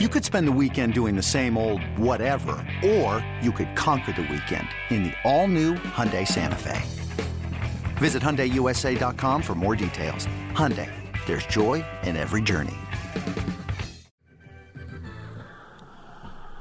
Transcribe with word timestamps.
You 0.00 0.08
could 0.08 0.24
spend 0.24 0.48
the 0.48 0.58
weekend 0.60 0.92
doing 0.92 1.14
the 1.14 1.22
same 1.22 1.56
old 1.56 1.80
whatever, 1.96 2.56
or 2.84 3.24
you 3.40 3.52
could 3.52 3.76
conquer 3.76 4.10
the 4.10 4.22
weekend 4.22 4.66
in 4.90 5.04
the 5.04 5.12
all-new 5.22 5.74
Hyundai 5.74 6.26
Santa 6.26 6.56
Fe. 6.56 6.82
Visit 7.98 8.20
HyundaiUSA.com 8.20 9.40
for 9.40 9.54
more 9.54 9.76
details. 9.76 10.26
Hyundai, 10.50 10.90
there's 11.26 11.46
joy 11.46 11.84
in 12.02 12.16
every 12.16 12.42
journey. 12.42 12.74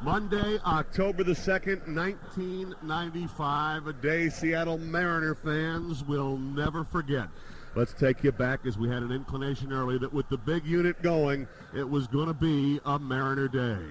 Monday, 0.04 0.59
October 0.63 1.23
the 1.23 1.34
2nd, 1.34 1.88
1995, 1.88 3.88
a 3.88 3.93
day 3.93 4.29
Seattle 4.29 4.77
Mariner 4.77 5.34
fans 5.34 6.04
will 6.04 6.38
never 6.38 6.84
forget. 6.84 7.29
Let's 7.76 7.94
take 7.94 8.24
you 8.24 8.32
back 8.32 8.68
as 8.68 8.78
we 8.78 8.88
had 8.88 9.02
an 9.02 9.12
inclination 9.12 9.74
early 9.74 9.98
that 9.98 10.14
with 10.14 10.30
the 10.30 10.38
big 10.38 10.64
unit 10.64 11.02
going, 11.02 11.48
it 11.76 11.89
was 11.89 12.06
going 12.06 12.28
to 12.28 12.34
be 12.34 12.80
a 12.86 13.00
Mariner 13.00 13.48
day. 13.48 13.82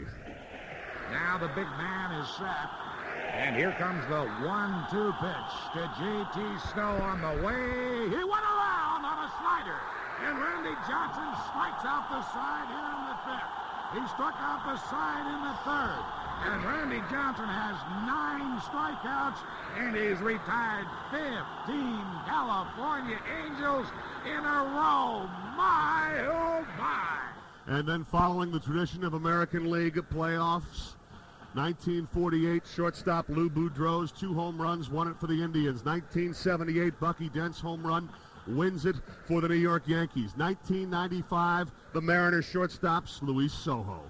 Now 1.10 1.36
the 1.38 1.48
big 1.48 1.66
man 1.66 2.14
is 2.22 2.28
set. 2.38 2.70
And 3.34 3.56
here 3.56 3.72
comes 3.82 4.06
the 4.06 4.22
one-two 4.46 5.10
pitch 5.18 5.54
to 5.74 5.82
J.T. 5.98 6.38
Snow 6.70 6.94
on 7.02 7.18
the 7.26 7.42
way. 7.42 8.06
He 8.06 8.22
went 8.22 8.46
around 8.46 9.02
on 9.02 9.18
a 9.26 9.30
slider. 9.42 9.80
And 10.22 10.38
Randy 10.38 10.78
Johnson 10.86 11.26
strikes 11.50 11.82
out 11.82 12.06
the 12.06 12.22
side 12.30 12.70
here 12.70 12.86
in 12.86 13.02
the 13.10 13.18
fifth. 13.26 13.50
He 13.98 14.02
struck 14.14 14.38
out 14.38 14.62
the 14.62 14.78
side 14.78 15.26
in 15.26 15.40
the 15.42 15.56
third. 15.66 16.21
And 16.44 16.64
Randy 16.64 17.00
Johnson 17.10 17.46
has 17.46 17.76
nine 18.04 18.58
strikeouts 18.60 19.38
and 19.78 19.94
he's 19.94 20.18
retired 20.20 20.86
15 21.10 21.76
California 22.26 23.18
Angels 23.44 23.86
in 24.26 24.44
a 24.44 24.62
row. 24.74 25.28
My, 25.56 26.26
oh 26.26 26.66
my. 26.78 27.18
And 27.66 27.86
then 27.86 28.04
following 28.04 28.50
the 28.50 28.58
tradition 28.58 29.04
of 29.04 29.14
American 29.14 29.70
League 29.70 29.94
playoffs, 30.12 30.94
1948 31.54 32.62
shortstop 32.74 33.28
Lou 33.28 33.48
Boudreau's 33.48 34.10
two 34.10 34.34
home 34.34 34.60
runs 34.60 34.90
won 34.90 35.06
it 35.08 35.20
for 35.20 35.28
the 35.28 35.42
Indians. 35.42 35.84
1978 35.84 36.98
Bucky 36.98 37.28
Dent's 37.28 37.60
home 37.60 37.86
run 37.86 38.08
wins 38.48 38.84
it 38.84 38.96
for 39.26 39.40
the 39.40 39.48
New 39.48 39.54
York 39.54 39.84
Yankees. 39.86 40.32
1995 40.36 41.70
the 41.92 42.00
Mariners 42.00 42.46
shortstops 42.46 43.22
Luis 43.22 43.54
Sojo. 43.54 44.00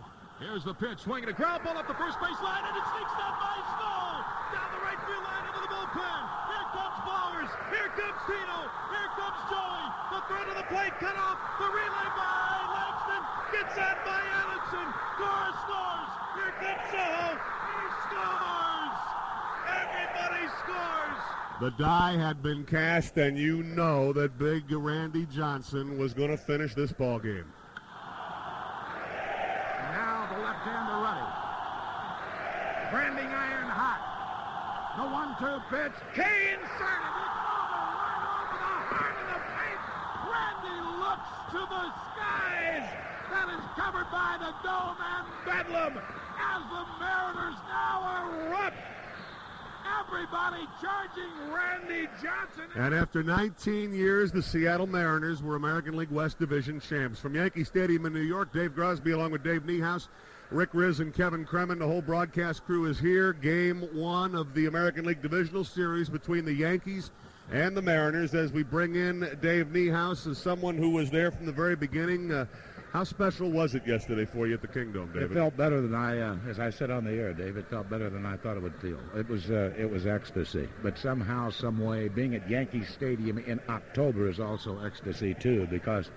Here's 0.43 0.65
the 0.67 0.75
pitch, 0.75 1.07
swinging 1.07 1.31
a 1.31 1.33
ground 1.33 1.63
ball 1.63 1.79
up 1.79 1.87
the 1.87 1.95
first 1.95 2.19
base 2.19 2.41
line, 2.43 2.67
and 2.67 2.75
it 2.75 2.83
sneaks 2.91 3.15
down 3.15 3.35
by 3.39 3.55
Snow 3.63 4.27
down 4.51 4.69
the 4.75 4.83
right 4.83 4.99
field 5.07 5.23
line 5.23 5.45
into 5.47 5.63
the 5.63 5.71
bullpen. 5.71 6.23
Here 6.51 6.67
comes 6.75 6.99
Blowers. 7.07 7.51
Here 7.71 7.91
comes 7.95 8.19
Tino. 8.27 8.67
Here 8.91 9.11
comes 9.15 9.39
Joey. 9.47 9.87
The 10.11 10.21
throw 10.27 10.43
to 10.51 10.55
the 10.59 10.67
plate, 10.67 10.93
cut 10.99 11.15
off. 11.15 11.39
The 11.63 11.71
relay 11.71 12.09
by 12.19 12.59
Langston 12.75 13.23
gets 13.55 13.75
that 13.79 14.03
by 14.03 14.19
Allanson. 14.19 14.89
Cora 15.15 15.55
scores. 15.63 16.11
Here 16.35 16.55
comes 16.59 16.85
Sojo. 16.91 17.39
He 17.39 17.87
scores. 18.11 18.99
Everybody 19.79 20.45
scores. 20.59 21.23
The 21.63 21.71
die 21.79 22.19
had 22.19 22.43
been 22.43 22.67
cast, 22.67 23.17
and 23.17 23.39
you 23.39 23.63
know 23.63 24.13
that 24.13 24.39
big 24.39 24.71
Randy 24.71 25.27
Johnson 25.27 25.99
was 25.99 26.13
going 26.13 26.31
to 26.31 26.37
finish 26.37 26.75
this 26.75 26.93
ball 26.93 27.21
game. 27.21 27.47
Now 29.93 30.27
the 30.33 30.39
left-hander 30.43 30.99
ready. 31.05 31.29
Branding 32.91 33.29
iron 33.29 33.69
hot. 33.69 34.01
The 34.97 35.05
one-two 35.05 35.42
pitch. 35.42 35.42
Kane 35.42 35.42
inserted. 35.42 35.42
It's 35.42 35.42
over 35.42 35.42
right 35.42 35.42
over 35.42 35.42
the 35.42 35.42
Randy 40.33 40.79
looks 40.97 41.29
to 41.53 41.61
the 41.61 41.85
skies. 42.09 42.89
That 43.31 43.49
is 43.53 43.65
covered 43.77 44.11
by 44.11 44.39
the 44.41 44.53
dome 44.65 44.97
and 44.97 45.27
bedlam 45.45 45.99
as 45.99 46.63
the 46.73 46.85
Mariners 47.01 47.61
now 47.69 48.49
erupt. 48.49 48.77
Everybody 50.01 50.67
charging 50.81 51.53
Randy 51.53 52.09
Johnson. 52.23 52.65
And 52.75 52.95
after 52.95 53.23
19 53.23 53.93
years, 53.93 54.33
the 54.33 54.43
Seattle 54.43 54.87
Mariners 54.87 55.43
were 55.43 55.57
American 55.57 55.97
League 55.97 56.11
West 56.11 56.39
Division 56.39 56.81
champs. 56.81 57.19
From 57.21 57.35
Yankee 57.35 57.65
Stadium 57.65 58.07
in 58.07 58.15
New 58.15 58.21
York, 58.21 58.53
Dave 58.55 58.75
Grosby 58.75 59.13
along 59.13 59.33
with 59.33 59.43
Dave 59.43 59.65
Niehaus, 59.65 60.09
Rick 60.53 60.73
Rizzs, 60.73 61.01
and 61.01 61.15
Kevin 61.15 61.47
Cremin. 61.47 61.79
The 61.79 61.87
whole 61.87 62.03
broadcast 62.03 62.67
crew 62.67 62.85
is 62.85 62.99
here. 62.99 63.33
Game 63.33 63.81
one 63.95 64.35
of 64.35 64.53
the 64.53 64.67
American 64.67 65.07
League 65.07 65.23
Divisional 65.23 65.65
Series 65.65 66.11
between 66.11 66.45
the 66.45 66.53
Yankees 66.53 67.11
and 67.51 67.75
the 67.75 67.81
Mariners 67.81 68.35
as 68.35 68.53
we 68.53 68.63
bring 68.63 68.97
in 68.97 69.21
Dave 69.41 69.69
Niehaus 69.69 70.27
as 70.27 70.37
someone 70.37 70.77
who 70.77 70.91
was 70.91 71.11
there 71.11 71.31
from 71.31 71.47
the 71.47 71.53
very 71.53 71.75
beginning. 71.75 72.31
Uh, 72.31 72.45
how 72.93 73.05
special 73.05 73.51
was 73.51 73.75
it 73.75 73.87
yesterday 73.87 74.27
for 74.27 74.47
you 74.47 74.53
at 74.53 74.61
the 74.61 74.69
Kingdome, 74.69 75.13
David? 75.15 75.31
It 75.31 75.35
felt 75.35 75.57
better 75.57 75.81
than 75.81 75.95
I, 75.95 76.21
uh, 76.21 76.37
as 76.47 76.59
I 76.59 76.69
said 76.69 76.91
on 76.91 77.05
the 77.05 77.13
air, 77.13 77.33
Dave. 77.33 77.57
It 77.57 77.67
felt 77.71 77.89
better 77.89 78.11
than 78.11 78.27
I 78.27 78.37
thought 78.37 78.59
it 78.59 78.63
would 78.63 78.77
feel. 78.77 78.99
It 79.17 79.27
was, 79.29 79.51
uh, 79.51 79.73
it 79.79 79.91
was 79.91 80.07
ecstasy. 80.07 80.69
But 80.83 80.99
somehow, 80.99 81.49
some 81.49 81.79
way, 81.79 82.09
being 82.09 82.35
at 82.35 82.49
Yankee 82.51 82.85
Stadium 82.85 83.39
in 83.39 83.61
October 83.71 84.29
is 84.29 84.41
also 84.41 84.79
ecstasy 84.85 85.33
too, 85.33 85.67
because, 85.71 86.11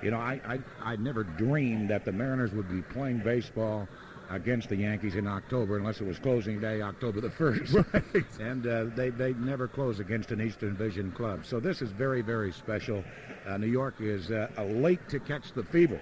you 0.00 0.12
know, 0.12 0.18
I, 0.18 0.40
I, 0.46 0.58
I 0.92 0.96
never 0.96 1.24
dreamed 1.24 1.90
that 1.90 2.04
the 2.04 2.12
Mariners 2.12 2.52
would 2.52 2.70
be 2.70 2.82
playing 2.82 3.18
baseball 3.18 3.88
against 4.32 4.68
the 4.68 4.76
Yankees 4.76 5.14
in 5.14 5.26
October, 5.26 5.76
unless 5.76 6.00
it 6.00 6.06
was 6.06 6.18
closing 6.18 6.58
day, 6.60 6.80
October 6.80 7.20
the 7.20 7.30
first. 7.30 7.74
Right. 7.92 8.02
And 8.40 8.66
uh, 8.66 8.84
they 8.96 9.10
they 9.10 9.34
never 9.34 9.68
close 9.68 10.00
against 10.00 10.30
an 10.30 10.40
Eastern 10.40 10.70
Division 10.76 11.12
club. 11.12 11.44
So 11.44 11.60
this 11.60 11.82
is 11.82 11.90
very 11.90 12.22
very 12.22 12.52
special. 12.52 13.04
Uh, 13.46 13.56
New 13.56 13.66
York 13.66 13.96
is 14.00 14.30
uh, 14.30 14.48
late 14.58 15.08
to 15.10 15.20
catch 15.20 15.52
the 15.52 15.64
fever. 15.64 16.00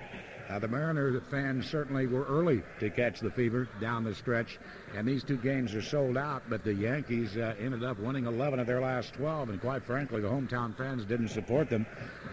Uh, 0.51 0.59
the 0.59 0.67
Mariners 0.67 1.23
fans 1.31 1.71
certainly 1.71 2.09
were 2.09 2.25
early 2.25 2.61
to 2.81 2.91
catch 2.91 3.21
the 3.21 3.31
fever 3.31 3.69
down 3.81 4.03
the 4.03 4.15
stretch, 4.15 4.59
and 4.97 5.07
these 5.07 5.23
two 5.23 5.37
games 5.37 5.75
are 5.75 5.83
sold 5.83 6.17
out. 6.17 6.43
But 6.49 6.65
the 6.65 6.75
Yankees 6.75 7.37
uh, 7.37 7.55
ended 7.61 7.85
up 7.85 8.01
winning 8.01 8.27
11 8.27 8.59
of 8.59 8.67
their 8.67 8.81
last 8.81 9.15
12, 9.15 9.51
and 9.51 9.61
quite 9.61 9.85
frankly, 9.85 10.21
the 10.21 10.29
hometown 10.29 10.77
fans 10.77 11.05
didn't 11.05 11.29
support 11.29 11.71
them. 11.71 11.87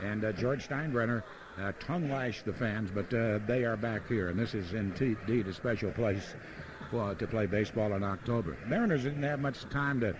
And 0.04 0.26
uh, 0.26 0.32
George 0.32 0.68
Steinbrenner 0.68 1.22
uh, 1.62 1.74
tongue 1.80 2.10
lashed 2.10 2.46
the 2.46 2.54
fans, 2.54 2.90
but 2.92 3.14
uh, 3.14 3.40
they 3.46 3.66
are 3.66 3.78
back 3.78 4.08
here, 4.08 4.30
and 4.30 4.40
this 4.40 4.56
is 4.56 4.74
indeed 4.74 5.48
a 5.48 5.54
special 5.54 5.92
place 5.92 6.34
for, 6.90 7.14
to 7.14 7.28
play 7.28 7.46
baseball 7.46 7.94
in 7.94 8.04
October. 8.04 8.58
Mariners 8.68 9.04
didn't 9.04 9.24
have 9.24 9.40
much 9.40 9.70
time 9.70 10.00
to 10.00 10.16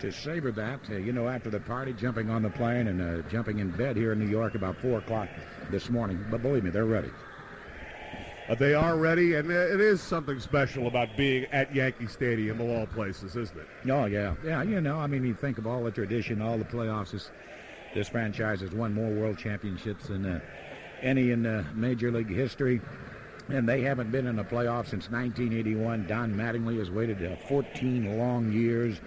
to 0.00 0.10
savor 0.10 0.50
that. 0.52 0.80
Uh, 0.90 0.96
you 0.96 1.12
know, 1.12 1.28
after 1.28 1.50
the 1.50 1.60
party, 1.60 1.92
jumping 1.92 2.30
on 2.30 2.42
the 2.42 2.48
plane 2.48 2.88
and 2.88 3.02
uh, 3.02 3.28
jumping 3.28 3.58
in 3.58 3.70
bed 3.70 3.94
here 3.94 4.12
in 4.12 4.18
New 4.18 4.30
York 4.30 4.54
about 4.54 4.74
4 4.78 5.00
o'clock 5.00 5.28
this 5.70 5.90
morning. 5.90 6.24
But 6.30 6.40
believe 6.40 6.64
me, 6.64 6.70
they're 6.70 6.86
ready. 6.86 7.10
Uh, 8.52 8.54
they 8.54 8.74
are 8.74 8.98
ready, 8.98 9.36
and 9.36 9.50
it 9.50 9.80
is 9.80 10.02
something 10.02 10.38
special 10.38 10.86
about 10.86 11.08
being 11.16 11.46
at 11.52 11.74
Yankee 11.74 12.06
Stadium 12.06 12.60
of 12.60 12.68
all 12.68 12.86
places, 12.86 13.34
isn't 13.34 13.58
it? 13.58 13.66
Oh, 13.90 14.04
yeah. 14.04 14.34
Yeah, 14.44 14.62
you 14.62 14.82
know, 14.82 14.98
I 14.98 15.06
mean, 15.06 15.24
you 15.24 15.32
think 15.32 15.56
of 15.56 15.66
all 15.66 15.82
the 15.82 15.90
tradition, 15.90 16.42
all 16.42 16.58
the 16.58 16.64
playoffs. 16.66 17.12
This, 17.12 17.30
this 17.94 18.08
franchise 18.08 18.60
has 18.60 18.72
won 18.72 18.92
more 18.92 19.10
world 19.10 19.38
championships 19.38 20.08
than 20.08 20.26
uh, 20.26 20.40
any 21.00 21.30
in 21.30 21.46
uh, 21.46 21.64
Major 21.74 22.12
League 22.12 22.28
history. 22.28 22.82
And 23.48 23.66
they 23.66 23.80
haven't 23.80 24.12
been 24.12 24.26
in 24.26 24.38
a 24.38 24.44
playoff 24.44 24.86
since 24.86 25.08
1981. 25.08 26.06
Don 26.06 26.34
Mattingly 26.34 26.78
has 26.78 26.90
waited 26.90 27.24
uh, 27.24 27.36
14 27.48 28.18
long 28.18 28.52
years 28.52 29.00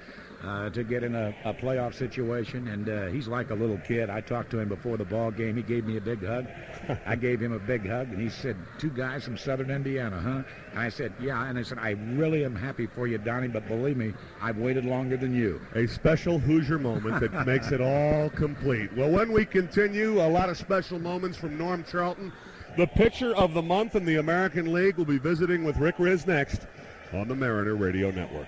uh, 0.46 0.70
to 0.70 0.84
get 0.84 1.04
in 1.04 1.16
a, 1.16 1.34
a 1.44 1.54
playoff 1.54 1.96
situation, 1.96 2.68
and 2.68 2.88
uh, 2.88 3.08
he's 3.08 3.28
like 3.28 3.50
a 3.50 3.56
little 3.56 3.80
kid. 3.80 4.10
I 4.10 4.22
talked 4.22 4.52
to 4.52 4.60
him 4.60 4.70
before 4.70 4.96
the 4.96 5.06
ball 5.06 5.32
game. 5.32 5.56
He 5.56 5.64
gave 5.64 5.86
me 5.86 5.98
a 5.98 6.02
big 6.02 6.24
hug. 6.24 6.46
I 7.06 7.16
gave 7.16 7.40
him 7.42 7.52
a 7.54 7.60
big 7.60 7.88
hug, 7.88 8.10
and 8.10 8.22
he 8.22 8.30
said, 8.30 8.56
two 8.78 8.92
guys 8.92 9.24
from 9.24 9.38
southern 9.38 9.72
Indiana, 9.72 10.20
huh? 10.20 10.44
And 10.72 10.80
I 10.80 10.90
said, 10.90 11.14
yeah. 11.20 11.50
And 11.50 11.58
I 11.58 11.64
said, 11.64 11.80
I 11.80 11.92
really 12.14 12.46
am 12.46 12.56
happy 12.56 12.86
for 12.86 13.08
you, 13.08 13.18
Donnie, 13.18 13.48
but 13.48 13.68
believe 13.68 13.98
me, 13.98 14.14
I've 14.42 14.58
waited 14.58 14.86
longer 14.86 15.18
than 15.18 15.34
you. 15.34 15.60
A 15.74 15.88
special 15.88 16.38
Hoosier 16.38 16.78
moment 16.78 17.20
that 17.22 17.46
makes 17.48 17.72
it 17.72 17.82
all 17.82 18.30
complete. 18.30 18.96
Well, 18.96 19.10
when 19.10 19.32
we 19.32 19.46
continue, 19.46 20.22
a 20.22 20.30
lot 20.30 20.50
of 20.50 20.58
special 20.58 21.00
moments 21.00 21.38
from 21.38 21.58
Norm 21.58 21.84
Charlton. 21.90 22.32
The 22.78 22.88
pitcher 22.88 23.34
of 23.36 23.54
the 23.54 23.62
month 23.62 23.96
in 23.96 24.06
the 24.06 24.18
American 24.18 24.74
League 24.74 24.98
will 24.98 25.06
be 25.06 25.18
visiting 25.18 25.64
with 25.64 25.78
Rick 25.78 25.98
Rizzs 25.98 26.28
next 26.28 26.68
on 27.14 27.28
the 27.28 27.36
Mariner 27.36 27.76
Radio 27.76 28.12
Network. 28.12 28.48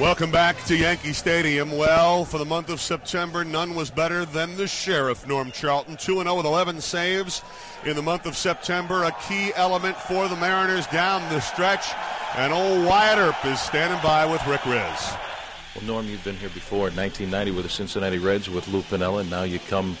Welcome 0.00 0.32
back 0.32 0.60
to 0.64 0.76
Yankee 0.76 1.12
Stadium. 1.12 1.70
Well, 1.78 2.24
for 2.24 2.38
the 2.38 2.44
month 2.44 2.68
of 2.68 2.80
September, 2.80 3.44
none 3.44 3.76
was 3.76 3.90
better 3.90 4.24
than 4.24 4.56
the 4.56 4.66
sheriff, 4.66 5.24
Norm 5.28 5.52
Charlton. 5.52 5.96
2 5.96 6.20
0 6.20 6.34
with 6.34 6.46
11 6.46 6.80
saves 6.80 7.42
in 7.84 7.94
the 7.94 8.02
month 8.02 8.26
of 8.26 8.36
September. 8.36 9.04
A 9.04 9.12
key 9.28 9.52
element 9.54 9.96
for 9.96 10.26
the 10.26 10.34
Mariners 10.34 10.88
down 10.88 11.22
the 11.32 11.38
stretch. 11.38 11.92
And 12.34 12.52
old 12.52 12.84
Wyatt 12.84 13.18
Earp 13.18 13.44
is 13.46 13.60
standing 13.60 14.00
by 14.02 14.26
with 14.26 14.44
Rick 14.48 14.62
Rizzs. 14.62 15.16
Well, 15.76 15.84
Norm, 15.84 16.06
you've 16.08 16.24
been 16.24 16.38
here 16.38 16.50
before 16.50 16.88
in 16.88 16.96
1990 16.96 17.52
with 17.52 17.64
the 17.64 17.70
Cincinnati 17.70 18.18
Reds 18.18 18.50
with 18.50 18.66
Lou 18.66 18.82
Piniella, 18.82 19.20
and 19.20 19.30
now 19.30 19.44
you 19.44 19.60
come 19.60 19.94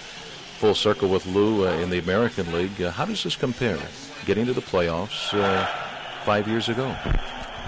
full 0.58 0.74
circle 0.74 1.08
with 1.08 1.24
Lou 1.26 1.68
uh, 1.68 1.72
in 1.74 1.88
the 1.88 2.00
American 2.00 2.52
League. 2.52 2.82
Uh, 2.82 2.90
how 2.90 3.04
does 3.04 3.22
this 3.22 3.36
compare? 3.36 3.78
Getting 4.26 4.46
to 4.46 4.54
the 4.54 4.60
playoffs 4.60 5.32
uh, 5.32 5.66
five 6.24 6.48
years 6.48 6.68
ago. 6.68 6.96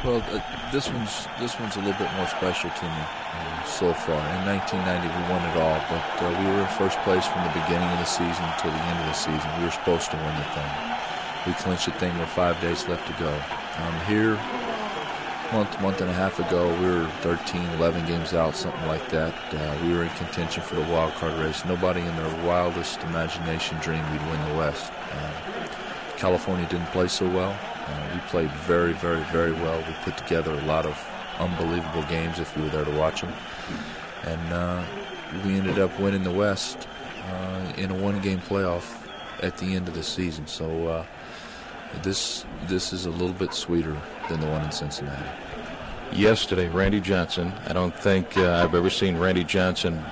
Well, 0.06 0.22
uh, 0.30 0.70
this 0.70 0.88
one's 0.88 1.26
this 1.40 1.58
one's 1.58 1.74
a 1.74 1.80
little 1.80 1.98
bit 1.98 2.14
more 2.14 2.28
special 2.28 2.70
to 2.70 2.84
me 2.84 3.02
uh, 3.02 3.64
so 3.64 3.92
far. 3.92 4.22
In 4.38 4.46
1990, 4.46 5.02
we 5.02 5.22
won 5.26 5.42
it 5.50 5.58
all, 5.58 5.82
but 5.90 6.22
uh, 6.22 6.30
we 6.38 6.46
were 6.46 6.62
in 6.62 6.68
first 6.78 6.96
place 7.02 7.26
from 7.26 7.42
the 7.42 7.50
beginning 7.58 7.90
of 7.90 7.98
the 7.98 8.06
season 8.06 8.46
to 8.62 8.70
the 8.70 8.82
end 8.86 9.00
of 9.02 9.06
the 9.10 9.18
season. 9.18 9.50
We 9.58 9.64
were 9.64 9.74
supposed 9.74 10.12
to 10.12 10.16
win 10.16 10.30
the 10.38 10.46
thing. 10.54 10.72
We 11.50 11.52
clinched 11.58 11.86
the 11.86 11.98
thing 11.98 12.16
with 12.20 12.28
five 12.28 12.54
days 12.60 12.86
left 12.86 13.02
to 13.10 13.14
go. 13.18 13.34
Um, 13.82 13.94
here, 14.06 14.38
month, 15.50 15.74
month 15.82 16.00
and 16.00 16.08
a 16.08 16.14
half 16.14 16.38
ago, 16.38 16.70
we 16.78 16.86
were 16.86 17.10
13, 17.26 17.66
11 17.74 18.06
games 18.06 18.32
out, 18.32 18.54
something 18.54 18.86
like 18.86 19.08
that. 19.08 19.34
Uh, 19.52 19.74
we 19.82 19.92
were 19.92 20.04
in 20.04 20.10
contention 20.10 20.62
for 20.62 20.76
the 20.76 20.86
wild 20.86 21.14
card 21.14 21.34
race. 21.42 21.64
Nobody 21.64 22.02
in 22.02 22.14
their 22.14 22.46
wildest 22.46 23.02
imagination 23.10 23.76
dreamed 23.82 24.08
we'd 24.12 24.22
win 24.30 24.38
the 24.50 24.54
West. 24.54 24.92
Uh, 25.10 25.66
California 26.16 26.64
didn't 26.68 26.94
play 26.94 27.08
so 27.08 27.28
well. 27.28 27.58
Uh, 27.86 28.10
we 28.14 28.20
played 28.28 28.50
very, 28.50 28.92
very, 28.94 29.22
very 29.24 29.52
well. 29.52 29.78
We 29.78 29.94
put 30.02 30.16
together 30.16 30.52
a 30.52 30.62
lot 30.62 30.86
of 30.86 30.98
unbelievable 31.38 32.02
games 32.04 32.38
if 32.38 32.56
you 32.56 32.64
were 32.64 32.70
there 32.70 32.84
to 32.84 32.90
watch 32.92 33.20
them. 33.20 33.32
And 34.24 34.52
uh, 34.52 34.84
we 35.44 35.54
ended 35.54 35.78
up 35.78 35.98
winning 36.00 36.24
the 36.24 36.32
West 36.32 36.88
uh, 37.28 37.72
in 37.76 37.90
a 37.90 37.94
one-game 37.94 38.40
playoff 38.40 39.06
at 39.42 39.56
the 39.58 39.74
end 39.74 39.88
of 39.88 39.94
the 39.94 40.02
season. 40.02 40.46
So 40.46 40.88
uh, 40.88 41.06
this 42.02 42.44
this 42.66 42.92
is 42.92 43.06
a 43.06 43.10
little 43.10 43.32
bit 43.32 43.54
sweeter 43.54 43.96
than 44.28 44.40
the 44.40 44.46
one 44.46 44.64
in 44.64 44.72
Cincinnati. 44.72 45.28
Yesterday, 46.12 46.68
Randy 46.68 47.00
Johnson. 47.00 47.52
I 47.66 47.72
don't 47.72 47.94
think 47.94 48.36
uh, 48.36 48.62
I've 48.64 48.74
ever 48.74 48.90
seen 48.90 49.16
Randy 49.16 49.44
Johnson 49.44 50.02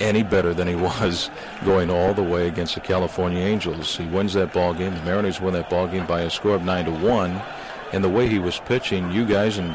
any 0.00 0.22
better 0.22 0.54
than 0.54 0.68
he 0.68 0.74
was 0.74 1.30
going 1.64 1.90
all 1.90 2.14
the 2.14 2.22
way 2.22 2.48
against 2.48 2.74
the 2.74 2.80
California 2.80 3.40
Angels. 3.40 3.96
He 3.96 4.06
wins 4.06 4.34
that 4.34 4.52
ball 4.52 4.74
game. 4.74 4.94
The 4.94 5.02
Mariners 5.02 5.40
win 5.40 5.54
that 5.54 5.70
ball 5.70 5.88
game 5.88 6.06
by 6.06 6.22
a 6.22 6.30
score 6.30 6.54
of 6.54 6.64
nine 6.64 6.84
to 6.86 6.90
one. 6.90 7.40
And 7.92 8.02
the 8.02 8.08
way 8.08 8.28
he 8.28 8.38
was 8.38 8.58
pitching, 8.60 9.10
you 9.10 9.26
guys 9.26 9.58
and 9.58 9.70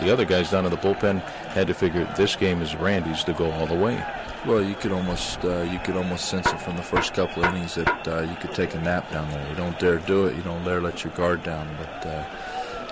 the 0.00 0.12
other 0.12 0.24
guys 0.24 0.50
down 0.50 0.64
in 0.64 0.70
the 0.70 0.76
bullpen 0.76 1.20
had 1.48 1.66
to 1.68 1.74
figure 1.74 2.04
this 2.16 2.36
game 2.36 2.60
is 2.60 2.74
Randy's 2.74 3.24
to 3.24 3.32
go 3.32 3.50
all 3.52 3.66
the 3.66 3.74
way. 3.74 4.04
Well, 4.46 4.62
you 4.62 4.74
could 4.74 4.92
almost 4.92 5.42
uh, 5.44 5.62
you 5.62 5.78
could 5.78 5.96
almost 5.96 6.26
sense 6.26 6.46
it 6.46 6.60
from 6.60 6.76
the 6.76 6.82
first 6.82 7.14
couple 7.14 7.42
of 7.42 7.54
innings 7.54 7.76
that 7.76 8.08
uh, 8.08 8.20
you 8.20 8.34
could 8.36 8.52
take 8.52 8.74
a 8.74 8.80
nap 8.80 9.10
down 9.10 9.30
there. 9.30 9.48
You 9.48 9.54
don't 9.54 9.78
dare 9.78 9.98
do 9.98 10.26
it. 10.26 10.36
You 10.36 10.42
don't 10.42 10.62
dare 10.64 10.82
let 10.82 11.02
your 11.02 11.14
guard 11.14 11.42
down. 11.42 11.66
But 11.78 12.06
uh, 12.06 12.24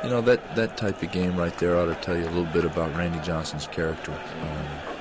you 0.02 0.08
know 0.08 0.22
that 0.22 0.54
that 0.56 0.78
type 0.78 1.02
of 1.02 1.10
game 1.10 1.36
right 1.36 1.56
there 1.58 1.76
ought 1.76 1.86
to 1.86 1.94
tell 1.96 2.16
you 2.16 2.24
a 2.24 2.32
little 2.32 2.46
bit 2.46 2.64
about 2.64 2.96
Randy 2.96 3.18
Johnson's 3.20 3.66
character. 3.66 4.12
Um, 4.12 4.91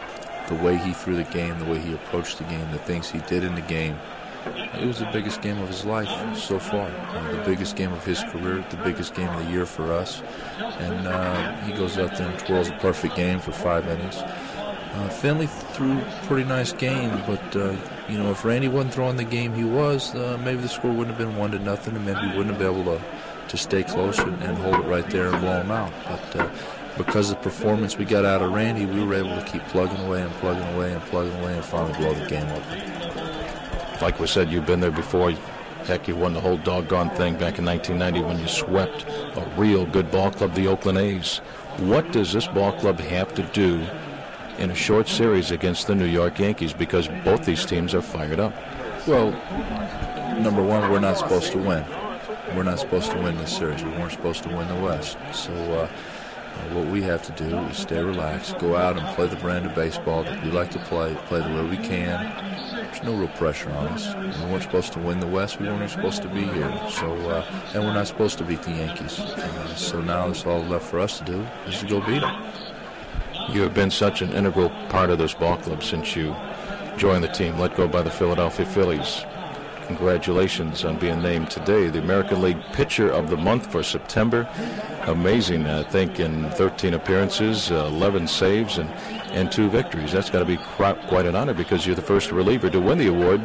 the 0.48 0.56
way 0.56 0.78
he 0.78 0.94
threw 0.94 1.16
the 1.16 1.24
game, 1.26 1.58
the 1.60 1.66
way 1.66 1.80
he 1.80 1.94
approached 1.94 2.38
the 2.38 2.44
game, 2.46 2.70
the 2.72 2.78
things 2.80 3.10
he 3.10 3.20
did 3.20 3.44
in 3.44 3.56
the 3.56 3.62
game. 3.62 3.98
It 4.46 4.88
was 4.88 5.00
the 5.00 5.10
biggest 5.14 5.42
game 5.42 5.60
of 5.60 5.68
his 5.68 5.86
life 5.86 6.10
so 6.36 6.58
far, 6.58 6.88
uh, 6.88 7.32
the 7.32 7.44
biggest 7.46 7.76
game 7.76 7.94
of 7.94 8.04
his 8.04 8.24
career, 8.24 8.66
the 8.72 8.78
biggest 8.78 9.14
game 9.14 9.30
of 9.30 9.46
the 9.46 9.52
year 9.52 9.68
for 9.68 9.92
us. 9.94 10.24
And 10.58 11.08
uh, 11.08 11.56
he 11.62 11.74
goes 11.74 11.98
out 11.98 12.18
there 12.18 12.28
and 12.28 12.40
twirls 12.40 12.70
a 12.70 12.78
perfect 12.78 13.16
game 13.16 13.40
for 13.40 13.52
five 13.52 13.88
innings. 13.88 14.18
Uh, 14.18 15.10
Finley 15.10 15.48
threw 15.48 16.00
a 16.00 16.22
pretty 16.24 16.44
nice 16.44 16.74
game, 16.74 17.22
but 17.26 17.56
uh, 17.56 17.76
you 18.10 18.18
know 18.18 18.32
if 18.32 18.44
Randy 18.44 18.68
wasn't 18.68 18.94
throwing 18.94 19.16
the 19.16 19.24
game 19.24 19.54
he 19.54 19.64
was, 19.64 20.14
uh, 20.16 20.38
maybe 20.44 20.62
the 20.62 20.68
score 20.68 20.92
wouldn't 20.92 21.16
have 21.16 21.18
been 21.18 21.38
one 21.38 21.52
to 21.52 21.60
nothing, 21.60 21.96
and 21.96 22.06
maybe 22.06 22.20
we 22.22 22.38
wouldn't 22.38 22.50
have 22.50 22.60
been 22.60 22.74
able 22.74 22.98
to 22.98 23.02
to 23.48 23.58
stay 23.58 23.84
close 23.84 24.18
and, 24.20 24.42
and 24.44 24.58
hold 24.58 24.76
it 24.76 24.88
right 24.88 25.10
there 25.10 25.28
and 25.28 25.42
blow 25.42 25.62
him 25.62 25.72
out. 25.72 25.94
But 26.06 26.36
uh, 26.36 26.50
because 26.98 27.32
of 27.32 27.38
the 27.38 27.44
performance 27.44 27.98
we 27.98 28.06
got 28.06 28.26
out 28.26 28.42
of 28.42 28.52
Randy, 28.52 28.86
we 28.86 29.04
were 29.04 29.16
able 29.16 29.36
to 29.36 29.46
keep 29.46 29.64
plugging 29.64 30.00
away 30.06 30.22
and 30.22 30.32
plugging 30.36 30.68
away 30.76 30.94
and 30.94 31.02
plugging 31.04 31.38
away 31.40 31.54
and 31.56 31.64
finally 31.64 31.94
blow 31.98 32.14
the 32.14 32.26
game 32.28 32.48
open. 32.50 34.02
Like 34.02 34.20
we 34.20 34.28
said, 34.28 34.52
you've 34.52 34.66
been 34.66 34.80
there 34.80 34.92
before. 34.92 35.32
Heck, 35.86 36.08
you 36.08 36.16
won 36.16 36.34
the 36.34 36.40
whole 36.40 36.58
doggone 36.58 37.10
thing 37.12 37.34
back 37.34 37.58
in 37.58 37.66
1990 37.66 38.22
when 38.22 38.40
you 38.40 38.48
swept 38.48 39.06
a 39.08 39.54
real 39.58 39.86
good 39.86 40.12
ball 40.12 40.32
club, 40.32 40.54
the 40.54 40.68
Oakland 40.68 40.98
A's. 40.98 41.38
What 41.78 42.12
does 42.12 42.34
this 42.34 42.48
ball 42.48 42.74
club 42.74 43.00
have 43.00 43.34
to 43.36 43.44
do 43.44 43.86
in 44.58 44.70
a 44.70 44.76
short 44.76 45.08
series 45.08 45.52
against 45.52 45.88
the 45.88 45.96
New 45.96 46.06
York 46.06 46.38
Yankees? 46.40 46.74
Because 46.74 47.08
both 47.24 47.46
these 47.46 47.66
teams 47.66 47.96
are 47.96 48.02
fired 48.02 48.40
up. 48.40 48.54
Well, 49.08 49.32
number 50.40 50.62
one, 50.62 50.92
we're 50.92 51.00
not 51.00 51.18
supposed 51.18 51.52
to 51.54 51.58
win. 51.58 51.84
We're 52.56 52.64
not 52.64 52.80
supposed 52.80 53.12
to 53.12 53.18
win 53.18 53.38
this 53.38 53.56
series. 53.56 53.84
We 53.84 53.90
weren't 53.92 54.12
supposed 54.12 54.44
to 54.44 54.50
win 54.50 54.68
the 54.68 54.76
West. 54.76 55.18
So 55.34 55.54
uh, 55.54 55.90
what 56.74 56.88
we 56.88 57.02
have 57.02 57.22
to 57.24 57.32
do 57.34 57.58
is 57.58 57.78
stay 57.78 58.02
relaxed, 58.02 58.58
go 58.60 58.76
out 58.76 58.98
and 58.98 59.06
play 59.16 59.28
the 59.28 59.36
brand 59.38 59.66
of 59.66 59.76
baseball 59.76 60.24
that 60.24 60.44
we 60.44 60.52
like 60.52 60.72
to 60.72 60.80
play, 60.80 61.14
play 61.26 61.40
the 61.40 61.54
way 61.54 61.70
we 61.70 61.78
can. 61.78 62.32
There's 62.74 63.04
no 63.04 63.16
real 63.16 63.28
pressure 63.30 63.70
on 63.72 63.88
us. 63.90 64.14
We 64.16 64.46
weren't 64.46 64.64
supposed 64.64 64.94
to 64.94 65.00
win 65.00 65.20
the 65.20 65.28
West. 65.28 65.60
We 65.60 65.68
weren't 65.68 65.90
supposed 65.90 66.22
to 66.22 66.30
be 66.30 66.44
here. 66.44 66.72
So, 66.90 67.14
uh, 67.30 67.46
and 67.74 67.84
we're 67.84 67.94
not 67.94 68.08
supposed 68.08 68.38
to 68.40 68.44
beat 68.44 68.64
the 68.64 68.72
Yankees. 68.72 69.20
Uh, 69.20 69.76
so 69.76 70.02
now 70.02 70.30
it's 70.30 70.46
all 70.46 70.64
left 70.64 70.86
for 70.86 71.00
us 71.00 71.20
to 71.20 71.26
do 71.26 71.48
is 71.68 71.80
to 71.80 71.88
go 71.88 72.00
beat 72.02 72.22
them. 72.22 72.44
You 73.50 73.62
have 73.62 73.74
been 73.74 73.92
such 73.92 74.22
an 74.22 74.34
integral 74.34 74.70
part 74.90 75.10
of 75.10 75.18
this 75.18 75.34
ball 75.34 75.58
club 75.58 75.84
since 75.84 76.16
you 76.16 76.36
joined 76.98 77.24
the 77.24 77.30
team, 77.30 77.58
let 77.58 77.76
go 77.76 77.88
by 77.88 78.02
the 78.02 78.12
Philadelphia 78.12 78.66
Phillies. 78.66 79.26
Congratulations 79.88 80.86
on 80.86 80.98
being 80.98 81.22
named 81.22 81.50
today 81.50 81.90
the 81.90 82.00
American 82.00 82.42
League 82.42 82.62
Pitcher 82.74 83.10
of 83.10 83.30
the 83.30 83.38
Month 83.38 83.72
for 83.72 83.84
September 83.84 84.48
amazing. 85.08 85.66
I 85.66 85.84
think 85.84 86.20
in 86.20 86.50
13 86.52 86.94
appearances, 86.94 87.72
uh, 87.72 87.86
11 87.92 88.28
saves, 88.28 88.78
and 88.78 88.90
and 89.32 89.50
two 89.52 89.70
victories. 89.70 90.12
That's 90.12 90.30
got 90.30 90.40
to 90.40 90.46
be 90.46 90.58
quite 90.58 91.26
an 91.26 91.36
honor 91.36 91.54
because 91.54 91.86
you're 91.86 91.96
the 91.96 92.02
first 92.02 92.32
reliever 92.32 92.70
to 92.70 92.82
win 92.82 92.98
the 92.98 93.08
award. 93.08 93.42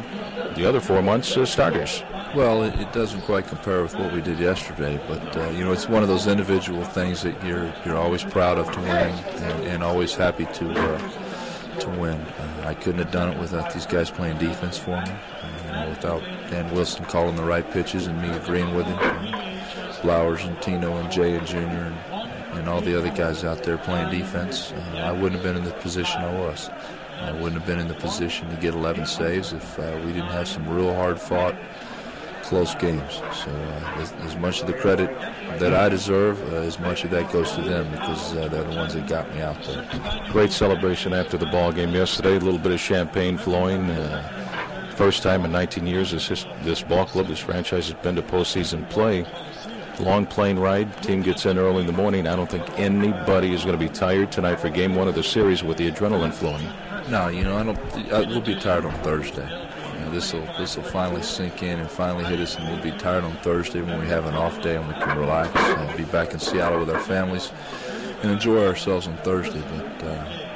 The 0.55 0.65
other 0.65 0.81
four 0.81 1.01
months 1.01 1.37
uh, 1.37 1.45
starters. 1.45 2.03
Well, 2.35 2.63
it, 2.63 2.77
it, 2.79 2.91
doesn't 2.91 3.21
quite 3.21 3.47
compare 3.47 3.81
with 3.81 3.95
what 3.95 4.11
we 4.11 4.21
did 4.21 4.37
yesterday, 4.37 4.99
but 5.07 5.37
uh, 5.37 5.49
you 5.51 5.63
know 5.63 5.71
it's 5.71 5.87
one 5.87 6.03
of 6.03 6.09
those 6.09 6.27
individual 6.27 6.83
things 6.83 7.21
that 7.23 7.41
you're 7.43 7.73
you're 7.85 7.97
always 7.97 8.23
proud 8.23 8.57
of 8.57 8.69
to 8.71 8.79
win 8.79 8.89
and, 8.89 9.63
and 9.63 9.83
always 9.83 10.13
happy 10.13 10.45
to 10.45 10.71
uh, 10.71 11.26
to 11.81 11.89
win. 11.89 12.19
Uh, 12.19 12.63
I 12.65 12.73
couldn't 12.73 12.99
have 12.99 13.11
done 13.11 13.29
it 13.29 13.39
without 13.39 13.73
these 13.73 13.85
guys 13.85 14.09
playing 14.09 14.37
defense 14.37 14.77
for 14.77 14.91
me. 15.01 15.11
Uh, 15.11 15.51
you 15.65 15.71
know, 15.71 15.89
without 15.89 16.21
Dan 16.49 16.73
Wilson 16.73 17.05
calling 17.05 17.35
the 17.35 17.43
right 17.43 17.69
pitches 17.71 18.07
and 18.07 18.21
me 18.21 18.29
agreeing 18.29 18.75
with 18.75 18.85
him. 18.85 18.97
Flowers 20.01 20.43
and 20.43 20.61
Tino 20.61 20.97
and 20.97 21.11
Jay 21.11 21.35
and 21.35 21.45
Junior 21.45 21.93
and, 22.11 22.57
and 22.59 22.69
all 22.69 22.81
the 22.81 22.97
other 22.97 23.09
guys 23.09 23.43
out 23.43 23.63
there 23.63 23.77
playing 23.77 24.09
defense, 24.11 24.71
uh, 24.71 24.97
I 24.97 25.11
wouldn't 25.11 25.33
have 25.33 25.43
been 25.43 25.57
in 25.57 25.63
the 25.63 25.71
position 25.71 26.21
I 26.21 26.33
was. 26.39 26.69
I 27.19 27.31
wouldn't 27.31 27.53
have 27.53 27.65
been 27.65 27.79
in 27.79 27.87
the 27.87 27.95
position 27.95 28.49
to 28.49 28.55
get 28.57 28.75
11 28.75 29.05
saves 29.07 29.51
if 29.53 29.79
uh, 29.79 29.99
we 30.05 30.13
didn't 30.13 30.29
have 30.29 30.47
some 30.47 30.69
real 30.69 30.93
hard 30.93 31.19
fought, 31.19 31.55
close 32.47 32.73
games. 32.75 33.15
So 33.15 33.51
uh, 33.51 33.93
as, 33.97 34.13
as, 34.23 34.35
much 34.37 34.61
of 34.61 34.67
the 34.67 34.73
credit 34.73 35.09
that 35.59 35.73
I 35.73 35.89
deserve, 35.89 36.41
uh, 36.53 36.57
as 36.57 36.79
much 36.79 37.03
of 37.03 37.11
that 37.11 37.31
goes 37.31 37.51
to 37.53 37.61
them 37.61 37.91
because 37.91 38.35
uh, 38.35 38.47
they're 38.47 38.63
the 38.63 38.75
ones 38.75 38.93
that 38.93 39.05
got 39.07 39.33
me 39.35 39.41
out 39.41 39.61
there. 39.63 40.29
Great 40.31 40.51
celebration 40.51 41.13
after 41.13 41.37
the 41.37 41.45
ball 41.47 41.73
game 41.73 41.93
yesterday. 41.93 42.37
A 42.37 42.39
little 42.39 42.59
bit 42.59 42.71
of 42.71 42.79
champagne 42.79 43.37
flowing. 43.37 43.89
Uh, 43.89 44.93
first 44.95 45.23
time 45.23 45.43
in 45.43 45.51
19 45.51 45.85
years 45.85 46.11
this, 46.11 46.45
this 46.63 46.81
ball 46.81 47.05
club, 47.05 47.27
this 47.27 47.39
franchise 47.39 47.89
has 47.89 48.01
been 48.01 48.15
to 48.15 48.21
postseason 48.21 48.89
play 48.89 49.25
long 49.99 50.25
plane 50.25 50.57
ride. 50.57 51.01
Team 51.03 51.21
gets 51.21 51.45
in 51.45 51.57
early 51.57 51.81
in 51.81 51.87
the 51.87 51.93
morning. 51.93 52.27
I 52.27 52.35
don't 52.35 52.49
think 52.49 52.67
anybody 52.79 53.53
is 53.53 53.63
going 53.65 53.77
to 53.77 53.83
be 53.83 53.91
tired 53.91 54.31
tonight 54.31 54.59
for 54.59 54.69
game 54.69 54.95
one 54.95 55.07
of 55.07 55.15
the 55.15 55.23
series 55.23 55.63
with 55.63 55.77
the 55.77 55.91
adrenaline 55.91 56.33
flowing. 56.33 56.67
No, 57.09 57.27
you 57.29 57.43
know, 57.43 57.57
I 57.57 57.63
don't. 57.63 57.79
I, 58.11 58.19
we'll 58.21 58.41
be 58.41 58.55
tired 58.55 58.85
on 58.85 58.93
Thursday. 59.03 59.67
Know, 60.07 60.13
this 60.13 60.31
will 60.31 60.45
this 60.57 60.77
will 60.77 60.83
finally 60.83 61.21
sink 61.21 61.63
in 61.63 61.79
and 61.79 61.89
finally 61.89 62.23
hit 62.23 62.39
us, 62.39 62.55
and 62.55 62.67
we'll 62.67 62.81
be 62.81 62.97
tired 62.97 63.25
on 63.25 63.35
Thursday 63.37 63.81
when 63.81 63.99
we 63.99 64.07
have 64.07 64.25
an 64.25 64.35
off 64.35 64.61
day 64.61 64.77
and 64.77 64.87
we 64.87 64.93
can 64.93 65.17
relax 65.17 65.53
and 65.55 65.97
be 65.97 66.05
back 66.05 66.31
in 66.31 66.39
Seattle 66.39 66.79
with 66.79 66.89
our 66.89 66.99
families 66.99 67.51
and 68.21 68.31
enjoy 68.31 68.65
ourselves 68.65 69.07
on 69.07 69.17
Thursday. 69.17 69.61
But 69.61 70.07
uh, 70.07 70.47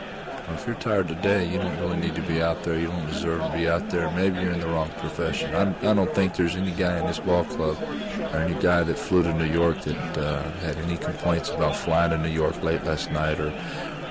if 0.54 0.66
you're 0.66 0.76
tired 0.78 1.10
today, 1.10 1.50
you 1.52 1.58
don't 1.58 1.78
really 1.80 1.98
need 1.98 2.16
to 2.16 2.22
be 2.22 2.42
out 2.42 2.64
there. 2.64 2.80
You 2.80 2.88
don't 2.88 3.06
deserve 3.08 3.42
to 3.42 3.58
be 3.58 3.68
out 3.68 3.90
there. 3.90 4.10
Maybe 4.12 4.40
you're 4.40 4.54
in 4.54 4.62
the 4.62 4.68
wrong 4.68 4.90
profession. 5.00 5.54
I, 5.54 5.64
I 5.90 5.94
don't 5.94 6.14
think 6.16 6.36
there's 6.36 6.56
any 6.56 6.72
guy 6.72 7.00
in 7.00 7.06
this 7.06 7.20
ball 7.20 7.44
club 7.44 7.78
or 7.82 8.38
any 8.38 8.60
guy 8.62 8.84
that 8.84 8.98
flew 8.98 9.22
to 9.24 9.34
New 9.34 9.52
York 9.52 9.82
that 9.82 10.18
uh, 10.18 10.50
had 10.60 10.78
any 10.78 10.96
complaints 10.98 11.50
about 11.50 11.76
flying 11.76 12.12
to 12.12 12.18
New 12.18 12.30
York 12.30 12.62
late 12.64 12.84
last 12.86 13.12
night 13.12 13.40
or, 13.40 13.54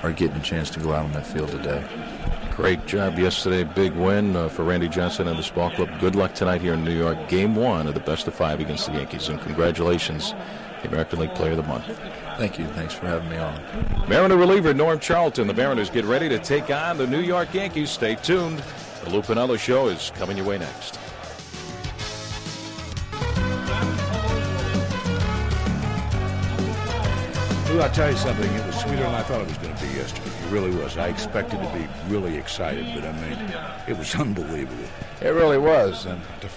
or 0.03 0.13
getting 0.13 0.37
a 0.37 0.43
chance 0.43 0.69
to 0.71 0.81
go 0.81 0.93
out 0.93 1.05
on 1.05 1.13
that 1.13 1.27
field 1.27 1.51
today. 1.51 1.83
Great 2.57 2.87
job 2.87 3.19
yesterday. 3.19 3.65
Big 3.65 3.93
win 3.93 4.37
uh, 4.37 4.49
for 4.49 4.65
Randy 4.65 4.89
Johnson 4.89 5.29
and 5.29 5.39
the 5.39 5.53
ball 5.53 5.71
club. 5.71 5.89
Good 5.99 6.15
luck 6.15 6.35
tonight 6.35 6.61
here 6.61 6.75
in 6.75 6.85
New 6.85 6.97
York. 6.97 7.29
Game 7.29 7.55
one 7.55 7.87
of 7.87 7.95
the 7.95 8.01
best 8.01 8.27
of 8.27 8.35
five 8.35 8.61
against 8.61 8.87
the 8.87 8.93
Yankees. 8.93 9.29
And 9.29 9.41
congratulations, 9.41 10.35
the 10.83 10.89
American 10.89 11.21
League 11.21 11.35
Player 11.35 11.53
of 11.53 11.57
the 11.57 11.63
Month. 11.63 11.87
Thank 12.37 12.59
you. 12.59 12.67
Thanks 12.69 12.93
for 12.93 13.07
having 13.07 13.31
me 13.31 13.39
on. 13.39 13.59
Mariner 14.09 14.37
reliever 14.37 14.75
Norm 14.75 14.99
Charlton. 14.99 15.47
The 15.47 15.55
Mariners 15.55 15.89
get 15.91 16.05
ready 16.05 16.29
to 16.29 16.39
take 16.39 16.71
on 16.71 16.99
the 16.99 17.07
New 17.07 17.21
York 17.21 17.55
Yankees. 17.55 17.91
Stay 17.91 18.17
tuned. 18.17 18.63
The 19.05 19.11
Lou 19.11 19.23
Piniella 19.23 19.59
Show 19.59 19.89
is 19.89 20.13
coming 20.17 20.37
your 20.37 20.47
way 20.47 20.59
next. 20.59 20.99
Lou, 27.71 27.81
I'll 27.81 27.91
tell 27.91 28.11
you 28.11 28.17
something. 28.17 28.53
It 28.53 28.67
was 28.67 28.81
sweeter 28.81 28.97
than 28.97 29.15
I 29.15 29.23
thought 29.23 29.41
it 29.41 29.49
was 29.49 29.59
going 29.59 29.75
to 29.75 29.83
be 29.83 29.93
yesterday. 29.95 30.30
Really 30.51 30.75
was. 30.75 30.97
I 30.99 31.07
expected 31.07 31.61
to 31.63 31.73
be 31.73 31.87
really 32.13 32.37
excited, 32.37 32.85
but 32.95 33.05
I 33.05 33.13
mean, 33.13 33.39
it 33.87 33.97
was 33.97 34.15
unbelievable. 34.17 34.85
It 35.23 35.29
really 35.29 35.59
was. 35.59 36.07
And 36.07 36.21
to, 36.41 36.49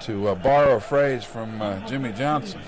to 0.00 0.28
uh, 0.28 0.34
borrow 0.34 0.76
a 0.76 0.80
phrase 0.80 1.22
from 1.22 1.62
uh, 1.62 1.78
Jimmy 1.86 2.12
Johnson, 2.12 2.60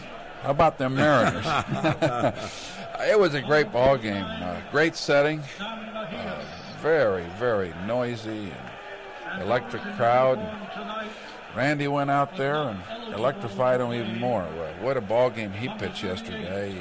How 0.42 0.50
about 0.50 0.78
them 0.78 0.94
Mariners? 0.94 1.44
it 3.00 3.18
was 3.18 3.34
a 3.34 3.42
great 3.42 3.72
ball 3.72 3.96
game. 3.96 4.24
Uh, 4.24 4.60
great 4.70 4.94
setting. 4.94 5.42
Uh, 5.58 6.44
very, 6.80 7.24
very 7.36 7.74
noisy 7.86 8.52
and 9.32 9.42
electric 9.42 9.82
crowd. 9.96 10.38
And 10.38 11.08
Randy 11.56 11.88
went 11.88 12.10
out 12.10 12.36
there 12.36 12.54
and 12.54 13.14
electrified 13.14 13.80
him 13.80 13.92
even 13.92 14.20
more. 14.20 14.44
What 14.80 14.96
a 14.96 15.00
ball 15.00 15.30
game 15.30 15.50
he 15.50 15.68
pitched 15.70 16.04
yesterday. 16.04 16.72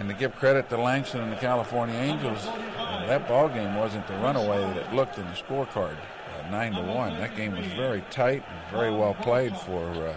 And 0.00 0.08
to 0.08 0.14
give 0.14 0.34
credit 0.34 0.70
to 0.70 0.78
Langston 0.78 1.20
and 1.20 1.30
the 1.30 1.36
California 1.36 1.94
Angels, 1.94 2.46
uh, 2.46 3.04
that 3.06 3.28
ball 3.28 3.50
game 3.50 3.74
wasn't 3.74 4.06
the 4.06 4.14
runaway 4.14 4.58
that 4.58 4.76
it 4.78 4.94
looked 4.94 5.18
in 5.18 5.24
the 5.24 5.32
scorecard, 5.32 5.94
uh, 5.94 6.50
nine 6.50 6.72
to 6.72 6.80
one. 6.80 7.18
That 7.18 7.36
game 7.36 7.54
was 7.54 7.66
very 7.66 8.02
tight 8.10 8.42
and 8.48 8.70
very 8.70 8.90
well 8.90 9.12
played 9.12 9.54
for 9.54 9.86
uh, 9.90 10.16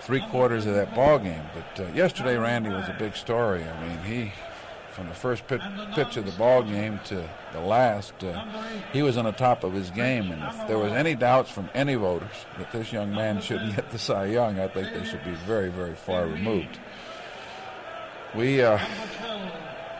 three 0.00 0.20
quarters 0.20 0.66
of 0.66 0.74
that 0.74 0.96
ball 0.96 1.20
game. 1.20 1.44
But 1.54 1.84
uh, 1.84 1.92
yesterday, 1.92 2.36
Randy 2.36 2.70
was 2.70 2.88
a 2.88 2.96
big 2.98 3.14
story. 3.14 3.62
I 3.62 3.86
mean, 3.86 3.98
he 3.98 4.32
from 4.90 5.06
the 5.06 5.14
first 5.14 5.46
pitch, 5.46 5.62
pitch 5.94 6.16
of 6.16 6.26
the 6.26 6.32
ball 6.32 6.64
game 6.64 6.98
to 7.04 7.22
the 7.52 7.60
last, 7.60 8.24
uh, 8.24 8.44
he 8.92 9.00
was 9.00 9.16
on 9.16 9.26
the 9.26 9.30
top 9.30 9.62
of 9.62 9.72
his 9.72 9.92
game. 9.92 10.32
And 10.32 10.42
if 10.42 10.66
there 10.66 10.76
was 10.76 10.92
any 10.92 11.14
doubts 11.14 11.52
from 11.52 11.70
any 11.72 11.94
voters 11.94 12.46
that 12.58 12.72
this 12.72 12.92
young 12.92 13.12
man 13.12 13.40
shouldn't 13.40 13.76
get 13.76 13.92
the 13.92 13.98
Cy 13.98 14.24
Young, 14.24 14.58
I 14.58 14.66
think 14.66 14.92
they 14.92 15.08
should 15.08 15.24
be 15.24 15.34
very, 15.46 15.68
very 15.68 15.94
far 15.94 16.26
removed. 16.26 16.80
We 18.34 18.62
uh, 18.62 18.78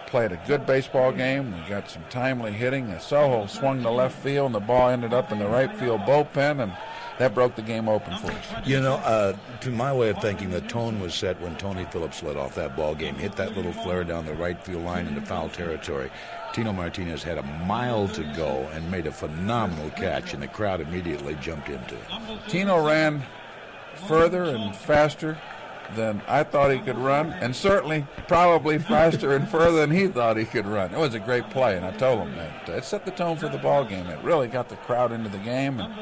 played 0.06 0.32
a 0.32 0.40
good 0.46 0.66
baseball 0.66 1.12
game. 1.12 1.52
We 1.52 1.68
got 1.68 1.90
some 1.90 2.04
timely 2.10 2.52
hitting. 2.52 2.86
Sojo 2.86 3.48
swung 3.48 3.82
to 3.82 3.90
left 3.90 4.18
field, 4.22 4.46
and 4.46 4.54
the 4.54 4.60
ball 4.60 4.90
ended 4.90 5.12
up 5.12 5.32
in 5.32 5.38
the 5.38 5.46
right 5.46 5.74
field 5.76 6.02
bullpen, 6.02 6.62
and 6.62 6.72
that 7.18 7.34
broke 7.34 7.56
the 7.56 7.62
game 7.62 7.88
open 7.88 8.16
for 8.18 8.30
us. 8.30 8.66
You 8.66 8.80
know, 8.80 8.94
uh, 8.96 9.36
to 9.60 9.70
my 9.70 9.92
way 9.92 10.10
of 10.10 10.18
thinking, 10.20 10.50
the 10.50 10.60
tone 10.62 11.00
was 11.00 11.14
set 11.14 11.40
when 11.40 11.56
Tony 11.56 11.84
Phillips 11.90 12.22
led 12.22 12.36
off 12.36 12.54
that 12.54 12.76
ball 12.76 12.94
game, 12.94 13.14
hit 13.16 13.36
that 13.36 13.56
little 13.56 13.72
flare 13.72 14.04
down 14.04 14.24
the 14.24 14.34
right 14.34 14.62
field 14.64 14.84
line 14.84 15.06
into 15.06 15.20
foul 15.22 15.48
territory. 15.48 16.10
Tino 16.52 16.72
Martinez 16.72 17.22
had 17.22 17.38
a 17.38 17.42
mile 17.42 18.08
to 18.08 18.22
go 18.36 18.68
and 18.72 18.90
made 18.90 19.06
a 19.06 19.12
phenomenal 19.12 19.90
catch, 19.90 20.32
and 20.32 20.42
the 20.42 20.48
crowd 20.48 20.80
immediately 20.80 21.34
jumped 21.36 21.68
into 21.68 21.94
it. 21.94 22.48
Tino 22.48 22.86
ran 22.86 23.22
further 24.06 24.44
and 24.44 24.74
faster 24.76 25.36
than 25.94 26.22
I 26.28 26.42
thought 26.44 26.70
he 26.70 26.78
could 26.78 26.98
run, 26.98 27.32
and 27.32 27.54
certainly 27.54 28.06
probably 28.26 28.78
faster 28.78 29.34
and 29.34 29.48
further 29.48 29.80
than 29.80 29.90
he 29.90 30.06
thought 30.08 30.36
he 30.36 30.44
could 30.44 30.66
run. 30.66 30.92
It 30.92 30.98
was 30.98 31.14
a 31.14 31.18
great 31.18 31.48
play, 31.50 31.76
and 31.76 31.84
I 31.84 31.90
told 31.92 32.20
him 32.20 32.36
that 32.36 32.68
it 32.68 32.84
set 32.84 33.04
the 33.04 33.10
tone 33.10 33.36
for 33.36 33.48
the 33.48 33.58
ball 33.58 33.84
game. 33.84 34.06
It 34.06 34.22
really 34.22 34.48
got 34.48 34.68
the 34.68 34.76
crowd 34.76 35.12
into 35.12 35.28
the 35.28 35.38
game, 35.38 35.80
and 35.80 35.94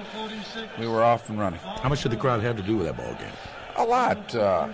we 0.78 0.86
were 0.86 1.02
off 1.02 1.28
and 1.28 1.38
running. 1.38 1.60
How 1.60 1.88
much 1.88 2.02
did 2.02 2.12
the 2.12 2.16
crowd 2.16 2.42
have 2.42 2.56
to 2.56 2.62
do 2.62 2.76
with 2.76 2.86
that 2.86 2.96
ball 2.96 3.14
game? 3.14 3.32
A 3.76 3.84
lot. 3.84 4.34
Uh, 4.34 4.68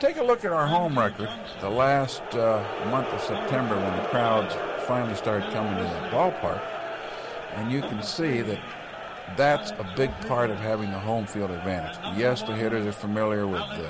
take 0.00 0.16
a 0.16 0.22
look 0.22 0.44
at 0.44 0.52
our 0.52 0.66
home 0.66 0.98
record. 0.98 1.30
The 1.60 1.70
last 1.70 2.22
uh, 2.34 2.64
month 2.90 3.08
of 3.08 3.20
September, 3.20 3.76
when 3.76 3.96
the 3.96 4.08
crowds 4.08 4.54
finally 4.86 5.14
started 5.14 5.50
coming 5.52 5.76
to 5.76 5.82
the 5.84 6.08
ballpark, 6.08 6.60
and 7.54 7.70
you 7.70 7.80
can 7.80 8.02
see 8.02 8.42
that 8.42 8.60
that's 9.36 9.70
a 9.70 9.92
big 9.96 10.10
part 10.26 10.50
of 10.50 10.58
having 10.58 10.90
a 10.90 10.98
home 10.98 11.26
field 11.26 11.50
advantage. 11.50 11.96
Yes, 12.16 12.42
the 12.42 12.54
hitters 12.54 12.86
are 12.86 12.92
familiar 12.92 13.46
with 13.46 13.62
the 13.76 13.88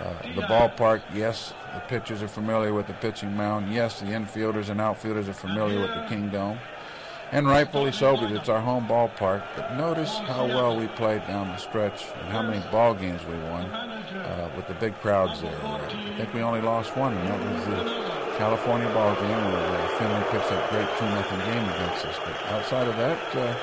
uh, 0.00 0.34
the 0.34 0.42
ballpark, 0.42 1.02
yes, 1.14 1.52
the 1.74 1.80
pitchers 1.80 2.22
are 2.22 2.28
familiar 2.28 2.72
with 2.72 2.86
the 2.86 2.94
pitching 2.94 3.36
mound. 3.36 3.72
Yes, 3.72 4.00
the 4.00 4.06
infielders 4.06 4.70
and 4.70 4.80
outfielders 4.80 5.28
are 5.28 5.34
familiar 5.34 5.80
with 5.80 5.90
the 5.90 6.06
Kingdome. 6.08 6.58
And 7.32 7.46
rightfully 7.46 7.92
so 7.92 8.16
because 8.16 8.32
it's 8.32 8.48
our 8.48 8.60
home 8.60 8.88
ballpark. 8.88 9.44
But 9.54 9.76
notice 9.76 10.16
how 10.18 10.46
well 10.46 10.76
we 10.76 10.88
played 10.88 11.24
down 11.28 11.48
the 11.48 11.58
stretch 11.58 12.06
and 12.22 12.32
how 12.32 12.42
many 12.42 12.60
ball 12.72 12.94
games 12.94 13.24
we 13.24 13.38
won 13.50 13.66
uh, 13.66 14.50
with 14.56 14.66
the 14.66 14.74
big 14.74 14.94
crowds 15.00 15.40
there. 15.40 15.56
I 15.62 16.14
think 16.16 16.34
we 16.34 16.40
only 16.40 16.60
lost 16.60 16.96
one, 16.96 17.14
and 17.14 17.28
that 17.28 17.38
was 17.38 17.64
the 17.66 18.36
California 18.36 18.88
ball 18.88 19.14
game 19.14 19.44
where 19.52 19.78
uh, 19.78 19.98
Finley 19.98 20.22
pitched 20.30 20.50
that 20.50 20.70
great 20.70 20.88
2 20.98 21.04
nothing 21.04 21.38
game 21.52 21.68
against 21.68 22.06
us. 22.06 22.16
But 22.24 22.52
outside 22.52 22.88
of 22.88 22.96
that, 22.96 23.36
uh, 23.36 23.54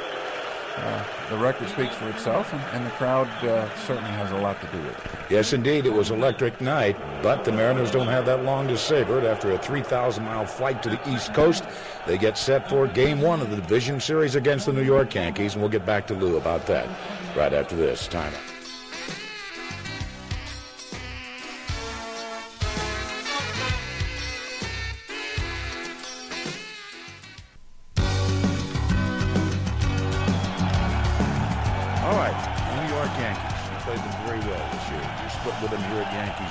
uh, 0.78 1.04
the 1.30 1.38
record 1.38 1.68
speaks 1.70 1.96
for 1.96 2.08
itself, 2.10 2.54
and, 2.54 2.62
and 2.74 2.86
the 2.86 2.92
crowd 2.92 3.28
uh, 3.44 3.68
certainly 3.76 4.12
has 4.12 4.32
a 4.32 4.38
lot 4.38 4.60
to 4.62 4.68
do 4.68 4.82
with 4.84 4.98
it. 4.98 5.12
Yes, 5.30 5.54
indeed, 5.54 5.86
it 5.86 5.94
was 5.94 6.12
electric 6.12 6.62
night, 6.62 6.96
but 7.22 7.44
the 7.44 7.52
Mariners 7.52 7.92
don't 7.92 8.08
have 8.08 8.26
that 8.28 8.44
long 8.44 8.68
to 8.68 8.78
savor 8.78 9.18
it. 9.18 9.26
After 9.26 9.52
a 9.52 9.58
3,000-mile 9.58 10.46
flight 10.46 10.84
to 10.84 10.90
the 10.90 11.10
East 11.10 11.34
Coast, 11.34 11.64
they 12.06 12.18
get 12.18 12.38
set 12.38 12.70
for 12.70 12.88
Game 12.88 13.22
One 13.22 13.42
of 13.42 13.50
the 13.50 13.56
division 13.58 14.00
series 14.00 14.36
against 14.36 14.68
the 14.68 14.74
New 14.74 14.84
York 14.84 15.14
Yankees, 15.16 15.54
and 15.54 15.62
we'll 15.62 15.72
get 15.72 15.86
back 15.86 16.08
to 16.08 16.14
Lou 16.14 16.38
about 16.38 16.66
that 16.68 16.88
right 17.36 17.54
after 17.54 17.76
this 17.76 18.08
timeout. 18.08 18.57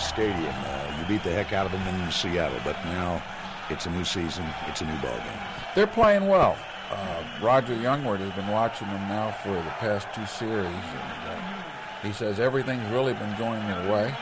Stadium. 0.00 0.54
Uh, 0.66 0.96
you 0.98 1.06
beat 1.06 1.22
the 1.22 1.30
heck 1.30 1.52
out 1.52 1.66
of 1.66 1.72
them 1.72 1.86
in 1.88 2.10
Seattle, 2.10 2.58
but 2.64 2.76
now 2.86 3.22
it's 3.70 3.86
a 3.86 3.90
new 3.90 4.04
season. 4.04 4.44
It's 4.66 4.80
a 4.80 4.84
new 4.84 4.96
ball 4.98 5.16
game. 5.16 5.40
They're 5.74 5.86
playing 5.86 6.26
well. 6.26 6.56
Uh, 6.90 7.22
Roger 7.42 7.74
Jongewaard 7.74 8.18
has 8.18 8.32
been 8.32 8.48
watching 8.48 8.88
them 8.88 9.08
now 9.08 9.32
for 9.42 9.52
the 9.52 9.74
past 9.78 10.06
two 10.14 10.24
series, 10.26 10.66
and 10.66 11.28
uh, 11.28 11.62
he 12.02 12.12
says 12.12 12.40
everything's 12.40 12.88
really 12.90 13.12
been 13.14 13.36
going 13.36 13.60
their 13.66 13.92
way. 13.92 14.14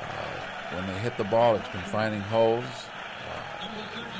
Uh, 0.00 0.74
when 0.76 0.86
they 0.86 0.98
hit 1.00 1.16
the 1.16 1.24
ball, 1.24 1.56
it's 1.56 1.68
been 1.68 1.82
finding 1.82 2.20
holes. 2.20 2.64
Uh, 2.64 3.68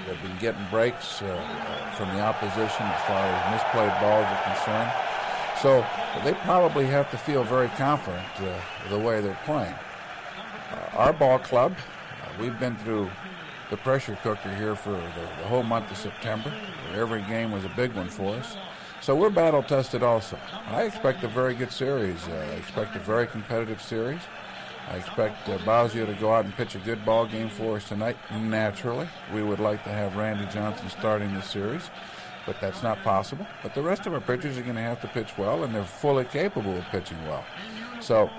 they've 0.06 0.22
been 0.22 0.38
getting 0.38 0.66
breaks 0.70 1.22
uh, 1.22 1.92
from 1.96 2.08
the 2.16 2.20
opposition 2.20 2.86
as 2.86 3.02
far 3.02 3.24
as 3.24 3.60
misplayed 3.60 4.00
balls 4.00 4.26
are 4.26 4.42
concerned. 4.54 5.15
So 5.62 5.84
they 6.24 6.34
probably 6.34 6.86
have 6.86 7.10
to 7.10 7.18
feel 7.18 7.42
very 7.44 7.68
confident 7.68 8.26
the 8.90 8.98
way 8.98 9.20
they're 9.20 9.38
playing. 9.44 9.74
Uh, 10.70 10.96
our 10.96 11.12
ball 11.12 11.38
club, 11.38 11.74
uh, 12.22 12.28
we've 12.40 12.58
been 12.58 12.76
through 12.76 13.10
the 13.70 13.76
pressure 13.78 14.18
cooker 14.22 14.54
here 14.54 14.76
for 14.76 14.90
the, 14.90 14.98
the, 15.38 15.48
whole 15.48 15.62
month 15.62 15.90
of 15.90 15.96
September. 15.96 16.52
Every 16.94 17.22
game 17.22 17.50
was 17.50 17.64
a 17.64 17.70
big 17.70 17.92
one 17.94 18.08
for 18.08 18.36
us. 18.36 18.56
So 19.00 19.14
we're 19.14 19.30
battle 19.30 19.62
tested 19.62 20.02
also. 20.02 20.38
I 20.68 20.82
expect 20.82 21.24
a 21.24 21.28
very 21.28 21.54
good 21.54 21.72
series. 21.72 22.26
Uh, 22.28 22.48
I 22.52 22.54
expect 22.56 22.94
a 22.96 23.00
very 23.00 23.26
competitive 23.26 23.80
series. 23.80 24.20
I 24.88 24.96
expect 24.98 25.48
uh, 25.48 25.58
to 25.58 26.16
go 26.20 26.32
out 26.32 26.44
and 26.44 26.54
pitch 26.54 26.76
a 26.76 26.78
good 26.78 27.04
ball 27.04 27.26
game 27.26 27.48
for 27.48 27.76
us 27.76 27.88
tonight. 27.88 28.16
Naturally, 28.32 29.08
we 29.34 29.42
would 29.42 29.58
like 29.58 29.82
to 29.84 29.90
have 29.90 30.16
Randy 30.16 30.46
Johnson 30.52 30.88
starting 30.90 31.34
the 31.34 31.42
series, 31.42 31.90
but 32.46 32.60
that's 32.60 32.82
not 32.82 33.02
possible. 33.02 33.46
But 33.62 33.74
the 33.74 33.82
rest 33.82 34.06
of 34.06 34.14
our 34.14 34.20
pitchers 34.20 34.56
are 34.56 34.62
going 34.62 34.76
to 34.76 34.82
have 34.82 35.00
to 35.02 35.08
pitch 35.08 35.36
well, 35.36 35.64
and 35.64 35.74
they're 35.74 35.84
fully 35.84 36.24
capable 36.24 36.76
of 36.76 36.84
pitching 36.86 37.18
well. 37.26 37.44
So 38.00 38.30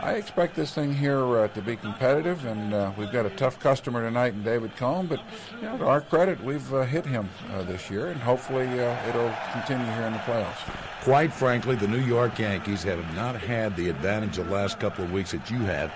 I 0.00 0.12
expect 0.14 0.56
this 0.56 0.74
thing 0.74 0.94
here 0.94 1.36
uh, 1.36 1.48
to 1.48 1.60
be 1.60 1.76
competitive, 1.76 2.46
and 2.46 2.72
uh, 2.72 2.90
we've 2.96 3.12
got 3.12 3.26
a 3.26 3.30
tough 3.30 3.60
customer 3.60 4.00
tonight 4.00 4.32
in 4.32 4.42
David 4.42 4.74
Cone. 4.76 5.06
But 5.06 5.20
you 5.60 5.68
know, 5.68 5.76
to 5.76 5.86
our 5.86 6.00
credit, 6.00 6.42
we've 6.42 6.72
uh, 6.72 6.84
hit 6.84 7.04
him 7.04 7.28
uh, 7.52 7.62
this 7.64 7.90
year, 7.90 8.08
and 8.08 8.18
hopefully 8.18 8.66
uh, 8.66 9.08
it'll 9.08 9.34
continue 9.52 9.84
here 9.92 10.04
in 10.04 10.14
the 10.14 10.18
playoffs. 10.20 11.02
Quite 11.02 11.34
frankly, 11.34 11.76
the 11.76 11.88
New 11.88 12.00
York 12.00 12.38
Yankees 12.38 12.82
have 12.84 13.14
not 13.14 13.36
had 13.36 13.76
the 13.76 13.90
advantage 13.90 14.36
the 14.36 14.44
last 14.44 14.80
couple 14.80 15.04
of 15.04 15.12
weeks 15.12 15.32
that 15.32 15.50
you 15.50 15.58
have. 15.58 15.92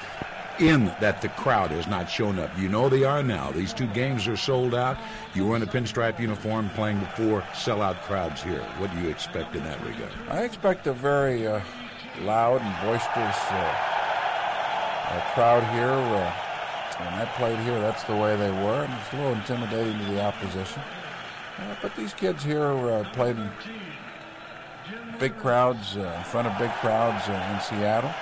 In 0.61 0.87
that 1.01 1.21
the 1.21 1.29
crowd 1.31 1.73
has 1.73 1.89
not 1.89 2.09
shown 2.09 2.39
up. 2.39 2.57
You 2.57 2.69
know 2.69 2.89
they 2.89 3.03
are 3.03 3.25
now. 3.25 3.51
These 3.51 3.73
two 3.73 3.89
games 3.89 4.29
are 4.29 4.37
sold 4.37 4.73
out. 4.73 4.97
You 5.35 5.47
were 5.47 5.57
in 5.57 5.63
a 5.63 5.67
pinstripe 5.67 6.21
uniform 6.21 6.71
playing 6.71 7.01
before 7.01 7.41
sellout 7.53 8.01
crowds 8.03 8.41
here. 8.41 8.63
What 8.79 8.93
do 8.93 9.01
you 9.01 9.09
expect 9.09 9.57
in 9.57 9.65
that 9.65 9.85
regard? 9.85 10.13
I 10.29 10.45
expect 10.45 10.87
a 10.87 10.93
very 10.93 11.47
uh, 11.49 11.61
loud 12.21 12.61
and 12.61 12.87
boisterous 12.87 13.37
uh, 13.51 15.21
crowd 15.35 15.65
here. 15.75 15.91
Uh, 15.91 16.33
when 16.99 17.15
I 17.15 17.25
played 17.37 17.59
here, 17.61 17.81
that's 17.81 18.05
the 18.05 18.15
way 18.15 18.37
they 18.37 18.51
were, 18.51 18.85
and 18.85 18.93
it's 18.95 19.13
a 19.13 19.17
little 19.17 19.33
intimidating 19.33 19.99
to 19.99 20.05
the 20.13 20.23
opposition. 20.23 20.83
Uh, 21.59 21.75
but 21.83 21.95
these 21.97 22.15
kids 22.15 22.45
here 22.45 22.63
uh, 22.63 23.05
played 23.13 23.37
big 25.19 25.37
crowds, 25.37 25.97
uh, 25.97 26.14
in 26.19 26.25
front 26.25 26.47
of 26.47 26.59
big 26.59 26.71
crowds 26.75 27.29
uh, 27.29 27.53
in 27.53 27.61
Seattle, 27.61 28.12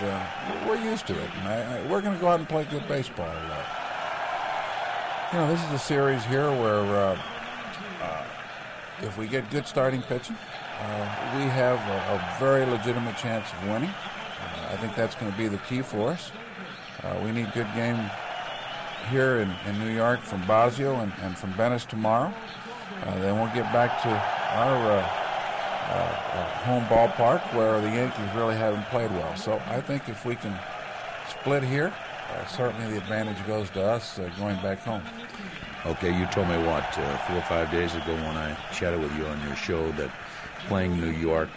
and 0.00 0.68
we're 0.68 0.80
used 0.82 1.06
to 1.06 1.14
it. 1.14 1.30
And 1.38 1.48
I, 1.48 1.78
I, 1.78 1.86
we're 1.86 2.00
going 2.00 2.14
to 2.14 2.20
go 2.20 2.28
out 2.28 2.40
and 2.40 2.48
play 2.48 2.64
good 2.64 2.86
baseball. 2.88 3.32
you 5.32 5.38
know, 5.38 5.48
this 5.48 5.62
is 5.66 5.72
a 5.72 5.78
series 5.78 6.24
here 6.24 6.50
where 6.50 7.16
if 9.02 9.18
we 9.18 9.26
get 9.26 9.50
good 9.50 9.66
starting 9.66 10.02
pitching, 10.02 10.36
we 11.36 11.42
have 11.42 11.78
a, 11.78 12.14
a 12.14 12.36
very 12.38 12.64
legitimate 12.64 13.16
chance 13.16 13.46
of 13.52 13.68
winning. 13.68 13.90
I 14.70 14.76
think 14.76 14.94
that's 14.94 15.14
going 15.14 15.30
to 15.30 15.38
be 15.38 15.48
the 15.48 15.58
key 15.58 15.82
for 15.82 16.10
us. 16.10 16.32
Uh, 17.02 17.20
we 17.24 17.30
need 17.30 17.52
good 17.52 17.68
game 17.74 17.98
here 19.10 19.38
in, 19.38 19.54
in 19.66 19.78
New 19.78 19.94
York 19.94 20.20
from 20.20 20.42
Bosio 20.42 21.02
and, 21.02 21.12
and 21.22 21.36
from 21.36 21.52
Benes 21.52 21.84
tomorrow. 21.84 22.32
Uh, 23.04 23.18
then 23.20 23.38
we'll 23.38 23.54
get 23.54 23.72
back 23.72 24.02
to 24.02 24.08
our 24.08 25.25
uh, 25.88 26.44
home 26.64 26.84
ballpark 26.84 27.40
where 27.54 27.80
the 27.80 27.88
Yankees 27.88 28.34
really 28.34 28.54
haven't 28.54 28.84
played 28.86 29.10
well. 29.12 29.36
So 29.36 29.60
I 29.66 29.80
think 29.80 30.08
if 30.08 30.24
we 30.24 30.34
can 30.36 30.54
split 31.28 31.62
here, 31.62 31.92
uh, 32.32 32.46
certainly 32.46 32.90
the 32.90 32.98
advantage 32.98 33.44
goes 33.46 33.70
to 33.70 33.82
us 33.82 34.18
uh, 34.18 34.30
going 34.38 34.56
back 34.56 34.78
home. 34.80 35.02
Okay, 35.84 36.16
you 36.18 36.26
told 36.26 36.48
me 36.48 36.56
what 36.58 36.98
uh, 36.98 37.16
four 37.18 37.36
or 37.36 37.42
five 37.42 37.70
days 37.70 37.94
ago 37.94 38.12
when 38.14 38.36
I 38.36 38.56
chatted 38.72 39.00
with 39.00 39.16
you 39.16 39.24
on 39.26 39.40
your 39.46 39.54
show 39.54 39.92
that 39.92 40.10
playing 40.66 41.00
New 41.00 41.10
York 41.10 41.48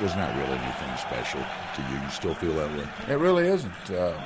was 0.00 0.14
not 0.14 0.34
really 0.36 0.56
anything 0.58 0.96
special 0.96 1.40
to 1.74 1.82
you. 1.82 2.00
You 2.00 2.10
still 2.10 2.34
feel 2.34 2.54
that 2.54 2.70
way? 2.70 3.12
It 3.12 3.18
really 3.18 3.46
isn't. 3.46 3.90
Uh, 3.90 4.16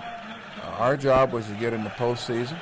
our 0.76 0.96
job 0.96 1.32
was 1.32 1.46
to 1.46 1.54
get 1.54 1.72
in 1.72 1.84
the 1.84 1.90
postseason. 1.90 2.58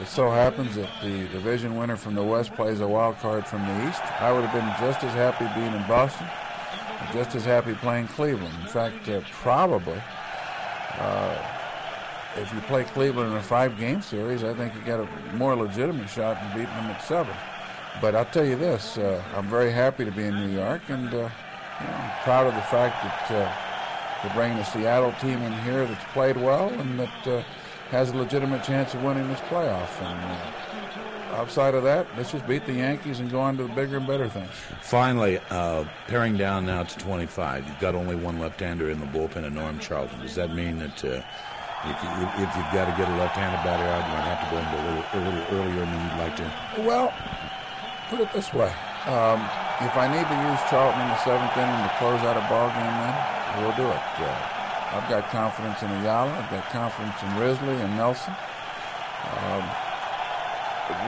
It 0.00 0.06
so 0.06 0.30
happens 0.30 0.76
that 0.76 0.88
the 1.02 1.26
division 1.28 1.76
winner 1.76 1.96
from 1.96 2.14
the 2.14 2.22
West 2.22 2.54
plays 2.54 2.78
a 2.78 2.86
wild 2.86 3.18
card 3.18 3.44
from 3.46 3.66
the 3.66 3.88
East. 3.88 4.00
I 4.20 4.30
would 4.30 4.44
have 4.44 4.52
been 4.52 4.68
just 4.86 5.02
as 5.02 5.12
happy 5.12 5.44
being 5.58 5.74
in 5.74 5.88
Boston, 5.88 6.28
just 7.12 7.34
as 7.34 7.44
happy 7.44 7.74
playing 7.74 8.06
Cleveland. 8.06 8.54
In 8.62 8.68
fact, 8.68 9.08
uh, 9.08 9.20
probably, 9.42 10.00
uh, 11.00 11.36
if 12.36 12.52
you 12.54 12.60
play 12.62 12.84
Cleveland 12.84 13.32
in 13.32 13.38
a 13.38 13.42
five-game 13.42 14.00
series, 14.00 14.44
I 14.44 14.54
think 14.54 14.72
you 14.76 14.82
got 14.82 15.00
a 15.00 15.08
more 15.34 15.56
legitimate 15.56 16.08
shot 16.08 16.40
in 16.42 16.48
beating 16.50 16.76
them 16.76 16.90
at 16.92 17.02
seven. 17.02 17.34
But 18.00 18.14
I'll 18.14 18.24
tell 18.26 18.46
you 18.46 18.54
this: 18.54 18.98
uh, 18.98 19.20
I'm 19.34 19.48
very 19.48 19.72
happy 19.72 20.04
to 20.04 20.12
be 20.12 20.22
in 20.22 20.36
New 20.36 20.56
York, 20.56 20.82
and 20.88 21.12
uh, 21.12 21.16
you 21.16 21.86
know, 21.86 21.94
I'm 21.94 22.22
proud 22.22 22.46
of 22.46 22.54
the 22.54 22.62
fact 22.62 23.02
that 23.02 23.36
uh, 23.36 23.52
we're 24.22 24.34
bringing 24.34 24.58
a 24.58 24.64
Seattle 24.64 25.12
team 25.20 25.42
in 25.42 25.52
here 25.62 25.86
that's 25.86 26.04
played 26.12 26.36
well 26.36 26.68
and 26.68 27.00
that 27.00 27.26
uh, 27.26 27.42
has 27.90 28.10
a 28.10 28.16
legitimate 28.16 28.62
chance 28.62 28.94
of 28.94 29.02
winning 29.02 29.28
this 29.28 29.40
playoff. 29.40 29.88
And 30.02 30.18
uh, 31.32 31.36
outside 31.36 31.74
of 31.74 31.82
that, 31.84 32.06
let's 32.16 32.32
just 32.32 32.46
beat 32.46 32.66
the 32.66 32.74
Yankees 32.74 33.20
and 33.20 33.30
go 33.30 33.40
on 33.40 33.56
to 33.56 33.62
the 33.64 33.72
bigger 33.74 33.96
and 33.96 34.06
better 34.06 34.28
things. 34.28 34.50
Finally, 34.82 35.40
uh, 35.50 35.84
paring 36.06 36.36
down 36.36 36.66
now 36.66 36.82
to 36.82 36.98
25. 36.98 37.66
You've 37.66 37.78
got 37.80 37.94
only 37.94 38.16
one 38.16 38.38
left-hander 38.38 38.90
in 38.90 39.00
the 39.00 39.06
bullpen, 39.06 39.44
and 39.44 39.54
Norm 39.54 39.78
Charlton. 39.78 40.20
Does 40.20 40.34
that 40.34 40.54
mean 40.54 40.78
that 40.78 41.04
uh, 41.04 41.22
if, 41.84 41.96
you, 42.02 42.44
if 42.44 42.50
you've 42.56 42.72
got 42.74 42.90
to 42.90 42.94
get 42.96 43.08
a 43.08 43.16
left-handed 43.16 43.62
batter 43.64 43.86
out, 43.86 44.04
you 44.04 44.12
might 44.12 44.28
have 44.28 44.42
to 44.42 44.48
go 44.50 44.58
into 44.58 44.76
a 44.76 44.84
little, 44.88 45.04
a 45.12 45.20
little 45.24 45.44
earlier 45.58 45.84
than 45.86 45.98
you'd 46.04 46.20
like 46.20 46.36
to? 46.36 46.82
Well, 46.82 47.14
put 48.10 48.20
it 48.20 48.32
this 48.32 48.52
way. 48.52 48.72
Um, 49.06 49.40
if 49.80 49.94
I 49.96 50.10
need 50.10 50.26
to 50.26 50.38
use 50.50 50.60
Charlton 50.68 51.00
in 51.00 51.08
the 51.08 51.20
seventh 51.22 51.54
inning 51.56 51.80
to 51.86 51.92
close 52.02 52.20
out 52.26 52.36
a 52.36 52.44
ball 52.50 52.68
game, 52.74 52.96
then 52.98 53.14
we'll 53.62 53.76
do 53.78 53.86
it. 53.86 54.04
Uh, 54.18 54.58
I've 54.90 55.08
got 55.08 55.28
confidence 55.30 55.82
in 55.82 55.90
Ayala. 56.00 56.32
I've 56.32 56.50
got 56.50 56.64
confidence 56.70 57.16
in 57.22 57.36
Risley 57.36 57.76
and 57.76 57.96
Nelson. 57.96 58.34
Um, 59.36 59.62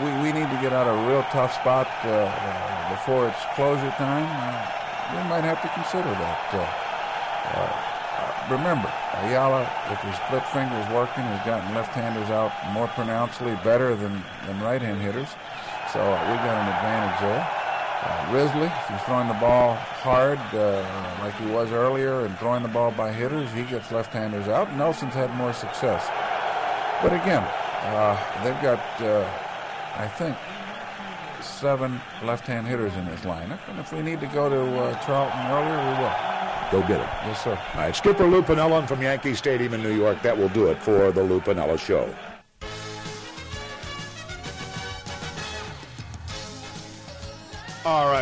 we, 0.04 0.10
we 0.20 0.28
need 0.36 0.48
to 0.52 0.58
get 0.60 0.72
out 0.72 0.86
of 0.86 0.98
a 0.98 1.08
real 1.08 1.24
tough 1.32 1.54
spot 1.54 1.88
uh, 2.04 2.28
uh, 2.28 2.90
before 2.90 3.28
it's 3.28 3.40
closure 3.56 3.90
time. 3.96 4.28
Uh, 4.28 5.16
we 5.16 5.28
might 5.28 5.44
have 5.44 5.62
to 5.62 5.68
consider 5.72 6.12
that. 6.12 6.40
Uh, 6.52 6.60
uh, 7.56 7.72
remember, 8.52 8.92
Ayala, 9.24 9.62
if 9.90 10.00
his 10.04 10.14
split 10.28 10.44
finger 10.52 10.76
is 10.76 10.88
working, 10.92 11.24
has 11.24 11.46
gotten 11.46 11.74
left-handers 11.74 12.28
out 12.28 12.52
more 12.72 12.88
pronouncedly 12.88 13.56
better 13.64 13.96
than, 13.96 14.22
than 14.46 14.60
right-hand 14.60 15.00
hitters. 15.00 15.28
So 15.92 16.00
we 16.04 16.34
got 16.44 16.54
an 16.60 16.68
advantage 16.68 17.20
there. 17.20 17.59
Uh, 18.02 18.32
Risley, 18.32 18.66
if 18.66 18.88
he's 18.88 19.02
throwing 19.02 19.28
the 19.28 19.34
ball 19.34 19.74
hard 19.74 20.38
uh, 20.54 21.18
like 21.20 21.34
he 21.36 21.46
was 21.46 21.70
earlier 21.70 22.24
and 22.24 22.36
throwing 22.38 22.62
the 22.62 22.68
ball 22.68 22.90
by 22.90 23.12
hitters, 23.12 23.52
he 23.52 23.62
gets 23.64 23.92
left-handers 23.92 24.48
out. 24.48 24.74
Nelson's 24.74 25.12
had 25.12 25.34
more 25.36 25.52
success. 25.52 26.08
But 27.02 27.12
again, 27.12 27.42
uh, 27.42 28.16
they've 28.42 28.62
got, 28.62 28.80
uh, 29.02 29.28
I 29.96 30.08
think, 30.08 30.34
seven 31.42 32.00
left-hand 32.24 32.66
hitters 32.66 32.94
in 32.94 33.04
this 33.06 33.20
lineup. 33.20 33.58
And 33.68 33.78
if 33.78 33.92
we 33.92 34.00
need 34.00 34.20
to 34.20 34.26
go 34.28 34.48
to 34.48 34.78
uh, 34.80 35.04
Charlton 35.04 35.46
earlier, 35.50 35.78
we 35.78 36.02
will. 36.02 36.40
Go 36.70 36.80
get 36.86 37.00
it. 37.00 37.08
Yes, 37.26 37.44
sir. 37.44 37.58
All 37.74 37.80
right, 37.80 37.94
Skipper 37.94 38.26
Lou 38.26 38.42
Piniella 38.42 38.86
from 38.86 39.02
Yankee 39.02 39.34
Stadium 39.34 39.74
in 39.74 39.82
New 39.82 39.94
York. 39.94 40.22
That 40.22 40.38
will 40.38 40.48
do 40.50 40.68
it 40.68 40.80
for 40.80 41.10
the 41.12 41.22
Lou 41.22 41.40
Piniella 41.40 41.78
Show. 41.78 42.14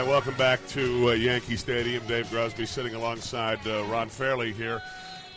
Right, 0.03 0.09
welcome 0.09 0.35
back 0.35 0.65
to 0.69 1.09
uh, 1.09 1.13
Yankee 1.13 1.57
Stadium. 1.57 2.07
Dave 2.07 2.27
Grosby 2.27 2.69
sitting 2.69 2.95
alongside 2.95 3.59
uh, 3.67 3.83
Ron 3.87 4.09
Fairly 4.09 4.53
here. 4.53 4.81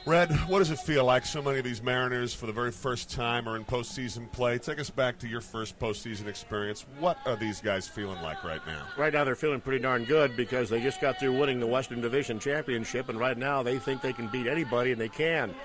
Red, 0.05 0.31
what 0.47 0.59
does 0.59 0.69
it 0.69 0.77
feel 0.77 1.05
like? 1.05 1.25
So 1.25 1.41
many 1.41 1.57
of 1.57 1.63
these 1.63 1.81
Mariners, 1.81 2.33
for 2.33 2.45
the 2.45 2.51
very 2.51 2.71
first 2.71 3.09
time, 3.09 3.47
are 3.47 3.55
in 3.55 3.65
postseason 3.65 4.31
play. 4.31 4.59
Take 4.59 4.79
us 4.79 4.89
back 4.91 5.17
to 5.19 5.27
your 5.27 5.41
first 5.41 5.79
postseason 5.79 6.27
experience. 6.27 6.85
What 6.99 7.17
are 7.25 7.35
these 7.35 7.59
guys 7.59 7.87
feeling 7.87 8.21
like 8.21 8.43
right 8.43 8.61
now? 8.67 8.85
Right 8.97 9.13
now, 9.13 9.23
they're 9.23 9.35
feeling 9.35 9.61
pretty 9.61 9.81
darn 9.81 10.05
good 10.05 10.35
because 10.35 10.69
they 10.69 10.81
just 10.81 11.01
got 11.01 11.19
through 11.19 11.39
winning 11.39 11.59
the 11.59 11.67
Western 11.67 12.01
Division 12.01 12.39
Championship, 12.39 13.09
and 13.09 13.19
right 13.19 13.37
now 13.37 13.63
they 13.63 13.79
think 13.79 14.01
they 14.01 14.13
can 14.13 14.27
beat 14.27 14.45
anybody, 14.45 14.91
and 14.91 15.01
they 15.01 15.09
can. 15.09 15.55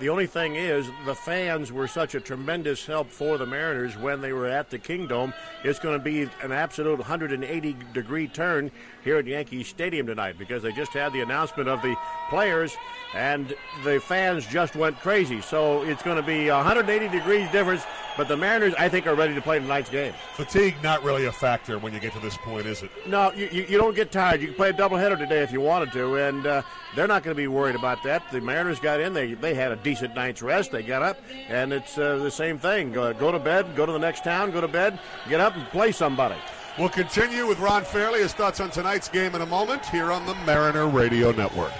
The 0.00 0.10
only 0.10 0.28
thing 0.28 0.54
is, 0.54 0.88
the 1.06 1.14
fans 1.14 1.72
were 1.72 1.88
such 1.88 2.14
a 2.14 2.20
tremendous 2.20 2.86
help 2.86 3.10
for 3.10 3.36
the 3.36 3.46
Mariners 3.46 3.96
when 3.96 4.20
they 4.20 4.32
were 4.32 4.46
at 4.46 4.70
the 4.70 4.78
Kingdome. 4.78 5.34
It's 5.64 5.80
going 5.80 5.98
to 5.98 6.02
be 6.02 6.22
an 6.40 6.52
absolute 6.52 7.00
180 7.00 7.76
degree 7.92 8.28
turn 8.28 8.70
here 9.02 9.16
at 9.16 9.26
Yankee 9.26 9.64
Stadium 9.64 10.06
tonight 10.06 10.38
because 10.38 10.62
they 10.62 10.70
just 10.70 10.92
had 10.92 11.12
the 11.12 11.20
announcement 11.20 11.68
of 11.68 11.82
the 11.82 11.96
players 12.30 12.76
and 13.12 13.52
the 13.82 13.98
fans 13.98 14.46
just 14.46 14.76
went 14.76 15.00
crazy. 15.00 15.40
So 15.40 15.82
it's 15.82 16.04
going 16.04 16.16
to 16.16 16.22
be 16.22 16.48
180 16.48 17.08
degrees 17.08 17.50
difference, 17.50 17.82
but 18.18 18.26
the 18.26 18.36
Mariners, 18.36 18.74
I 18.76 18.88
think, 18.88 19.06
are 19.06 19.14
ready 19.14 19.32
to 19.34 19.40
play 19.40 19.60
tonight's 19.60 19.88
game. 19.88 20.12
Fatigue 20.34 20.74
not 20.82 21.04
really 21.04 21.26
a 21.26 21.32
factor 21.32 21.78
when 21.78 21.94
you 21.94 22.00
get 22.00 22.12
to 22.14 22.18
this 22.18 22.36
point, 22.36 22.66
is 22.66 22.82
it? 22.82 22.90
No, 23.06 23.32
you, 23.32 23.48
you, 23.52 23.62
you 23.68 23.78
don't 23.78 23.94
get 23.94 24.10
tired. 24.10 24.40
You 24.40 24.48
can 24.48 24.56
play 24.56 24.70
a 24.70 24.72
doubleheader 24.72 25.16
today 25.16 25.42
if 25.44 25.52
you 25.52 25.60
wanted 25.60 25.92
to, 25.92 26.16
and 26.16 26.44
uh, 26.44 26.62
they're 26.96 27.06
not 27.06 27.22
going 27.22 27.34
to 27.36 27.40
be 27.40 27.46
worried 27.46 27.76
about 27.76 28.02
that. 28.02 28.28
The 28.32 28.40
Mariners 28.40 28.80
got 28.80 29.00
in; 29.00 29.14
they 29.14 29.34
they 29.34 29.54
had 29.54 29.70
a 29.70 29.76
decent 29.76 30.16
night's 30.16 30.42
rest. 30.42 30.72
They 30.72 30.82
got 30.82 31.02
up, 31.02 31.18
and 31.48 31.72
it's 31.72 31.96
uh, 31.96 32.16
the 32.16 32.30
same 32.30 32.58
thing. 32.58 32.92
Go, 32.92 33.14
go 33.14 33.30
to 33.30 33.38
bed, 33.38 33.76
go 33.76 33.86
to 33.86 33.92
the 33.92 33.98
next 33.98 34.24
town, 34.24 34.50
go 34.50 34.60
to 34.60 34.68
bed, 34.68 34.98
get 35.28 35.40
up 35.40 35.56
and 35.56 35.64
play 35.68 35.92
somebody. 35.92 36.36
We'll 36.76 36.88
continue 36.88 37.46
with 37.46 37.60
Ron 37.60 37.84
Fairly, 37.84 38.20
his 38.20 38.32
thoughts 38.32 38.58
on 38.58 38.70
tonight's 38.70 39.08
game 39.08 39.36
in 39.36 39.42
a 39.42 39.46
moment 39.46 39.86
here 39.86 40.10
on 40.10 40.26
the 40.26 40.34
Mariner 40.44 40.88
Radio 40.88 41.30
Network. 41.30 41.72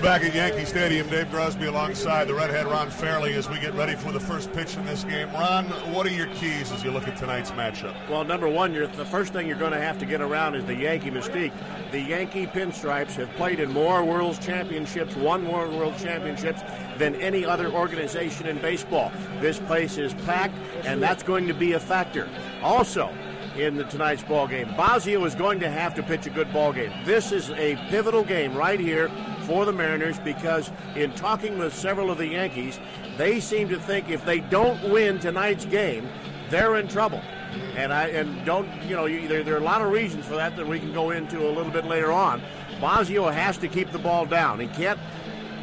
We're 0.00 0.06
back 0.06 0.24
at 0.24 0.34
Yankee 0.34 0.64
Stadium. 0.64 1.10
Dave 1.10 1.26
Grosby 1.26 1.68
alongside 1.68 2.26
the 2.26 2.32
redhead 2.32 2.64
Ron 2.64 2.88
Fairly 2.88 3.34
as 3.34 3.50
we 3.50 3.60
get 3.60 3.74
ready 3.74 3.94
for 3.94 4.12
the 4.12 4.18
first 4.18 4.50
pitch 4.54 4.78
in 4.78 4.86
this 4.86 5.04
game. 5.04 5.30
Ron, 5.34 5.66
what 5.92 6.06
are 6.06 6.10
your 6.10 6.28
keys 6.28 6.72
as 6.72 6.82
you 6.82 6.90
look 6.90 7.06
at 7.06 7.18
tonight's 7.18 7.50
matchup? 7.50 7.94
Well, 8.08 8.24
number 8.24 8.48
one, 8.48 8.72
the 8.72 9.04
first 9.04 9.34
thing 9.34 9.46
you're 9.46 9.58
going 9.58 9.72
to 9.72 9.78
have 9.78 9.98
to 9.98 10.06
get 10.06 10.22
around 10.22 10.54
is 10.54 10.64
the 10.64 10.74
Yankee 10.74 11.10
mystique. 11.10 11.52
The 11.90 12.00
Yankee 12.00 12.46
pinstripes 12.46 13.12
have 13.16 13.28
played 13.32 13.60
in 13.60 13.72
more 13.72 14.02
World 14.02 14.40
Championships, 14.40 15.14
won 15.16 15.44
more 15.44 15.68
World 15.68 15.98
Championships 15.98 16.62
than 16.96 17.14
any 17.16 17.44
other 17.44 17.70
organization 17.70 18.46
in 18.46 18.56
baseball. 18.56 19.12
This 19.42 19.58
place 19.58 19.98
is 19.98 20.14
packed, 20.24 20.56
and 20.84 21.02
that's 21.02 21.22
going 21.22 21.46
to 21.46 21.52
be 21.52 21.74
a 21.74 21.80
factor. 21.80 22.26
Also, 22.62 23.12
in 23.56 23.76
the 23.76 23.84
tonight's 23.84 24.22
ball 24.22 24.46
game. 24.46 24.68
Bosio 24.68 25.26
is 25.26 25.34
going 25.34 25.60
to 25.60 25.68
have 25.68 25.94
to 25.94 26.02
pitch 26.02 26.26
a 26.26 26.30
good 26.30 26.50
ball 26.52 26.72
game. 26.72 26.92
This 27.04 27.32
is 27.32 27.50
a 27.50 27.76
pivotal 27.90 28.22
game 28.22 28.54
right 28.54 28.80
here 28.80 29.10
for 29.50 29.64
the 29.64 29.72
Mariners 29.72 30.16
because 30.20 30.70
in 30.94 31.10
talking 31.14 31.58
with 31.58 31.74
several 31.74 32.08
of 32.08 32.18
the 32.18 32.26
Yankees, 32.28 32.78
they 33.18 33.40
seem 33.40 33.68
to 33.68 33.80
think 33.80 34.08
if 34.08 34.24
they 34.24 34.38
don't 34.38 34.92
win 34.92 35.18
tonight's 35.18 35.64
game, 35.64 36.08
they're 36.50 36.76
in 36.76 36.86
trouble. 36.86 37.20
And 37.74 37.92
I 37.92 38.06
and 38.10 38.46
don't 38.46 38.68
you 38.84 38.94
know 38.94 39.06
you, 39.06 39.26
there, 39.26 39.42
there 39.42 39.54
are 39.54 39.58
a 39.58 39.64
lot 39.64 39.82
of 39.82 39.90
reasons 39.90 40.24
for 40.24 40.36
that 40.36 40.54
that 40.54 40.68
we 40.68 40.78
can 40.78 40.92
go 40.92 41.10
into 41.10 41.48
a 41.48 41.50
little 41.50 41.72
bit 41.72 41.84
later 41.84 42.12
on. 42.12 42.40
Bosio 42.78 43.32
has 43.32 43.58
to 43.58 43.66
keep 43.66 43.90
the 43.90 43.98
ball 43.98 44.24
down. 44.24 44.60
He 44.60 44.68
can't 44.68 45.00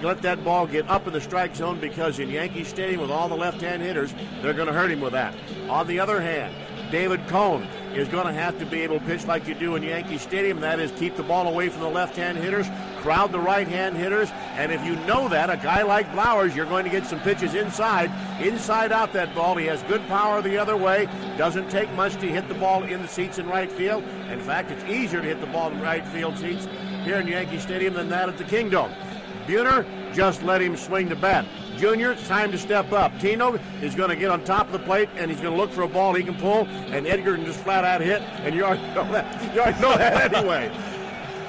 let 0.03 0.21
that 0.21 0.43
ball 0.43 0.67
get 0.67 0.85
up 0.89 1.07
in 1.07 1.13
the 1.13 1.21
strike 1.21 1.55
zone 1.55 1.79
because 1.79 2.19
in 2.19 2.29
Yankee 2.29 2.65
Stadium 2.65 2.99
with 2.99 3.09
all 3.09 3.29
the 3.29 3.37
left-hand 3.37 3.81
hitters, 3.81 4.13
they're 4.41 4.53
going 4.53 4.67
to 4.67 4.73
hurt 4.73 4.91
him 4.91 4.99
with 4.99 5.13
that. 5.13 5.33
On 5.69 5.87
the 5.87 5.97
other 5.97 6.19
hand, 6.19 6.53
David 6.91 7.25
Cone 7.27 7.63
is 7.95 8.07
going 8.07 8.27
to 8.27 8.33
have 8.33 8.59
to 8.59 8.65
be 8.65 8.81
able 8.81 8.99
to 8.99 9.05
pitch 9.05 9.25
like 9.25 9.47
you 9.47 9.55
do 9.55 9.75
in 9.75 9.83
Yankee 9.83 10.17
Stadium. 10.17 10.59
That 10.59 10.79
is, 10.79 10.91
keep 10.91 11.15
the 11.15 11.23
ball 11.23 11.47
away 11.47 11.69
from 11.69 11.81
the 11.81 11.89
left-hand 11.89 12.37
hitters, 12.37 12.67
crowd 13.07 13.31
the 13.31 13.39
right-hand 13.39 13.95
hitters, 13.95 14.29
and 14.57 14.69
if 14.69 14.83
you 14.83 14.93
know 15.05 15.29
that, 15.29 15.49
a 15.49 15.55
guy 15.55 15.81
like 15.81 16.11
Blowers, 16.11 16.53
you're 16.53 16.65
going 16.65 16.83
to 16.83 16.89
get 16.89 17.05
some 17.05 17.21
pitches 17.21 17.53
inside, 17.53 18.11
inside 18.45 18.91
out 18.91 19.13
that 19.13 19.33
ball. 19.33 19.55
He 19.55 19.65
has 19.67 19.81
good 19.83 20.05
power 20.09 20.41
the 20.41 20.57
other 20.57 20.75
way. 20.75 21.07
Doesn't 21.37 21.69
take 21.69 21.89
much 21.93 22.15
to 22.15 22.27
hit 22.27 22.49
the 22.49 22.53
ball 22.55 22.83
in 22.83 23.01
the 23.01 23.07
seats 23.07 23.37
in 23.37 23.47
right 23.47 23.71
field. 23.71 24.03
In 24.29 24.41
fact, 24.41 24.71
it's 24.71 24.83
easier 24.83 25.21
to 25.21 25.25
hit 25.25 25.39
the 25.39 25.47
ball 25.47 25.71
in 25.71 25.79
right 25.79 26.05
field 26.07 26.37
seats 26.37 26.67
here 27.05 27.15
in 27.15 27.27
Yankee 27.27 27.59
Stadium 27.59 27.93
than 27.93 28.09
that 28.09 28.27
at 28.27 28.37
the 28.37 28.43
Kingdome. 28.43 28.91
Buhner, 29.45 29.85
just 30.13 30.43
let 30.43 30.61
him 30.61 30.75
swing 30.75 31.07
the 31.07 31.15
bat. 31.15 31.45
Junior, 31.77 32.11
it's 32.11 32.27
time 32.27 32.51
to 32.51 32.57
step 32.57 32.91
up. 32.91 33.17
Tino 33.21 33.57
is 33.81 33.95
going 33.95 34.09
to 34.09 34.17
get 34.17 34.31
on 34.31 34.43
top 34.43 34.65
of 34.65 34.73
the 34.73 34.79
plate 34.79 35.07
and 35.15 35.31
he's 35.31 35.39
going 35.39 35.55
to 35.55 35.57
look 35.57 35.71
for 35.71 35.83
a 35.83 35.87
ball 35.87 36.13
he 36.13 36.23
can 36.23 36.35
pull, 36.35 36.67
and 36.67 37.07
Edgar 37.07 37.35
can 37.35 37.45
just 37.45 37.61
flat 37.61 37.85
out 37.85 38.01
hit, 38.01 38.21
and 38.43 38.53
you 38.53 38.65
already 38.65 38.81
know 38.95 39.09
that. 39.13 39.55
You 39.55 39.61
already 39.61 39.79
know 39.79 39.97
that 39.97 40.33
anyway. 40.33 40.96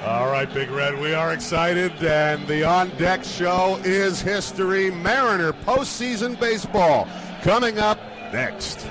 All 0.05 0.31
right, 0.31 0.51
Big 0.53 0.71
Red, 0.71 0.97
we 0.97 1.13
are 1.13 1.33
excited, 1.33 1.91
and 2.01 2.47
the 2.47 2.63
on 2.63 2.89
deck 2.91 3.21
show 3.21 3.81
is 3.83 4.21
history. 4.21 4.89
Mariner 4.89 5.51
postseason 5.51 6.39
baseball 6.39 7.05
coming 7.41 7.79
up 7.79 7.99
next. 8.31 8.87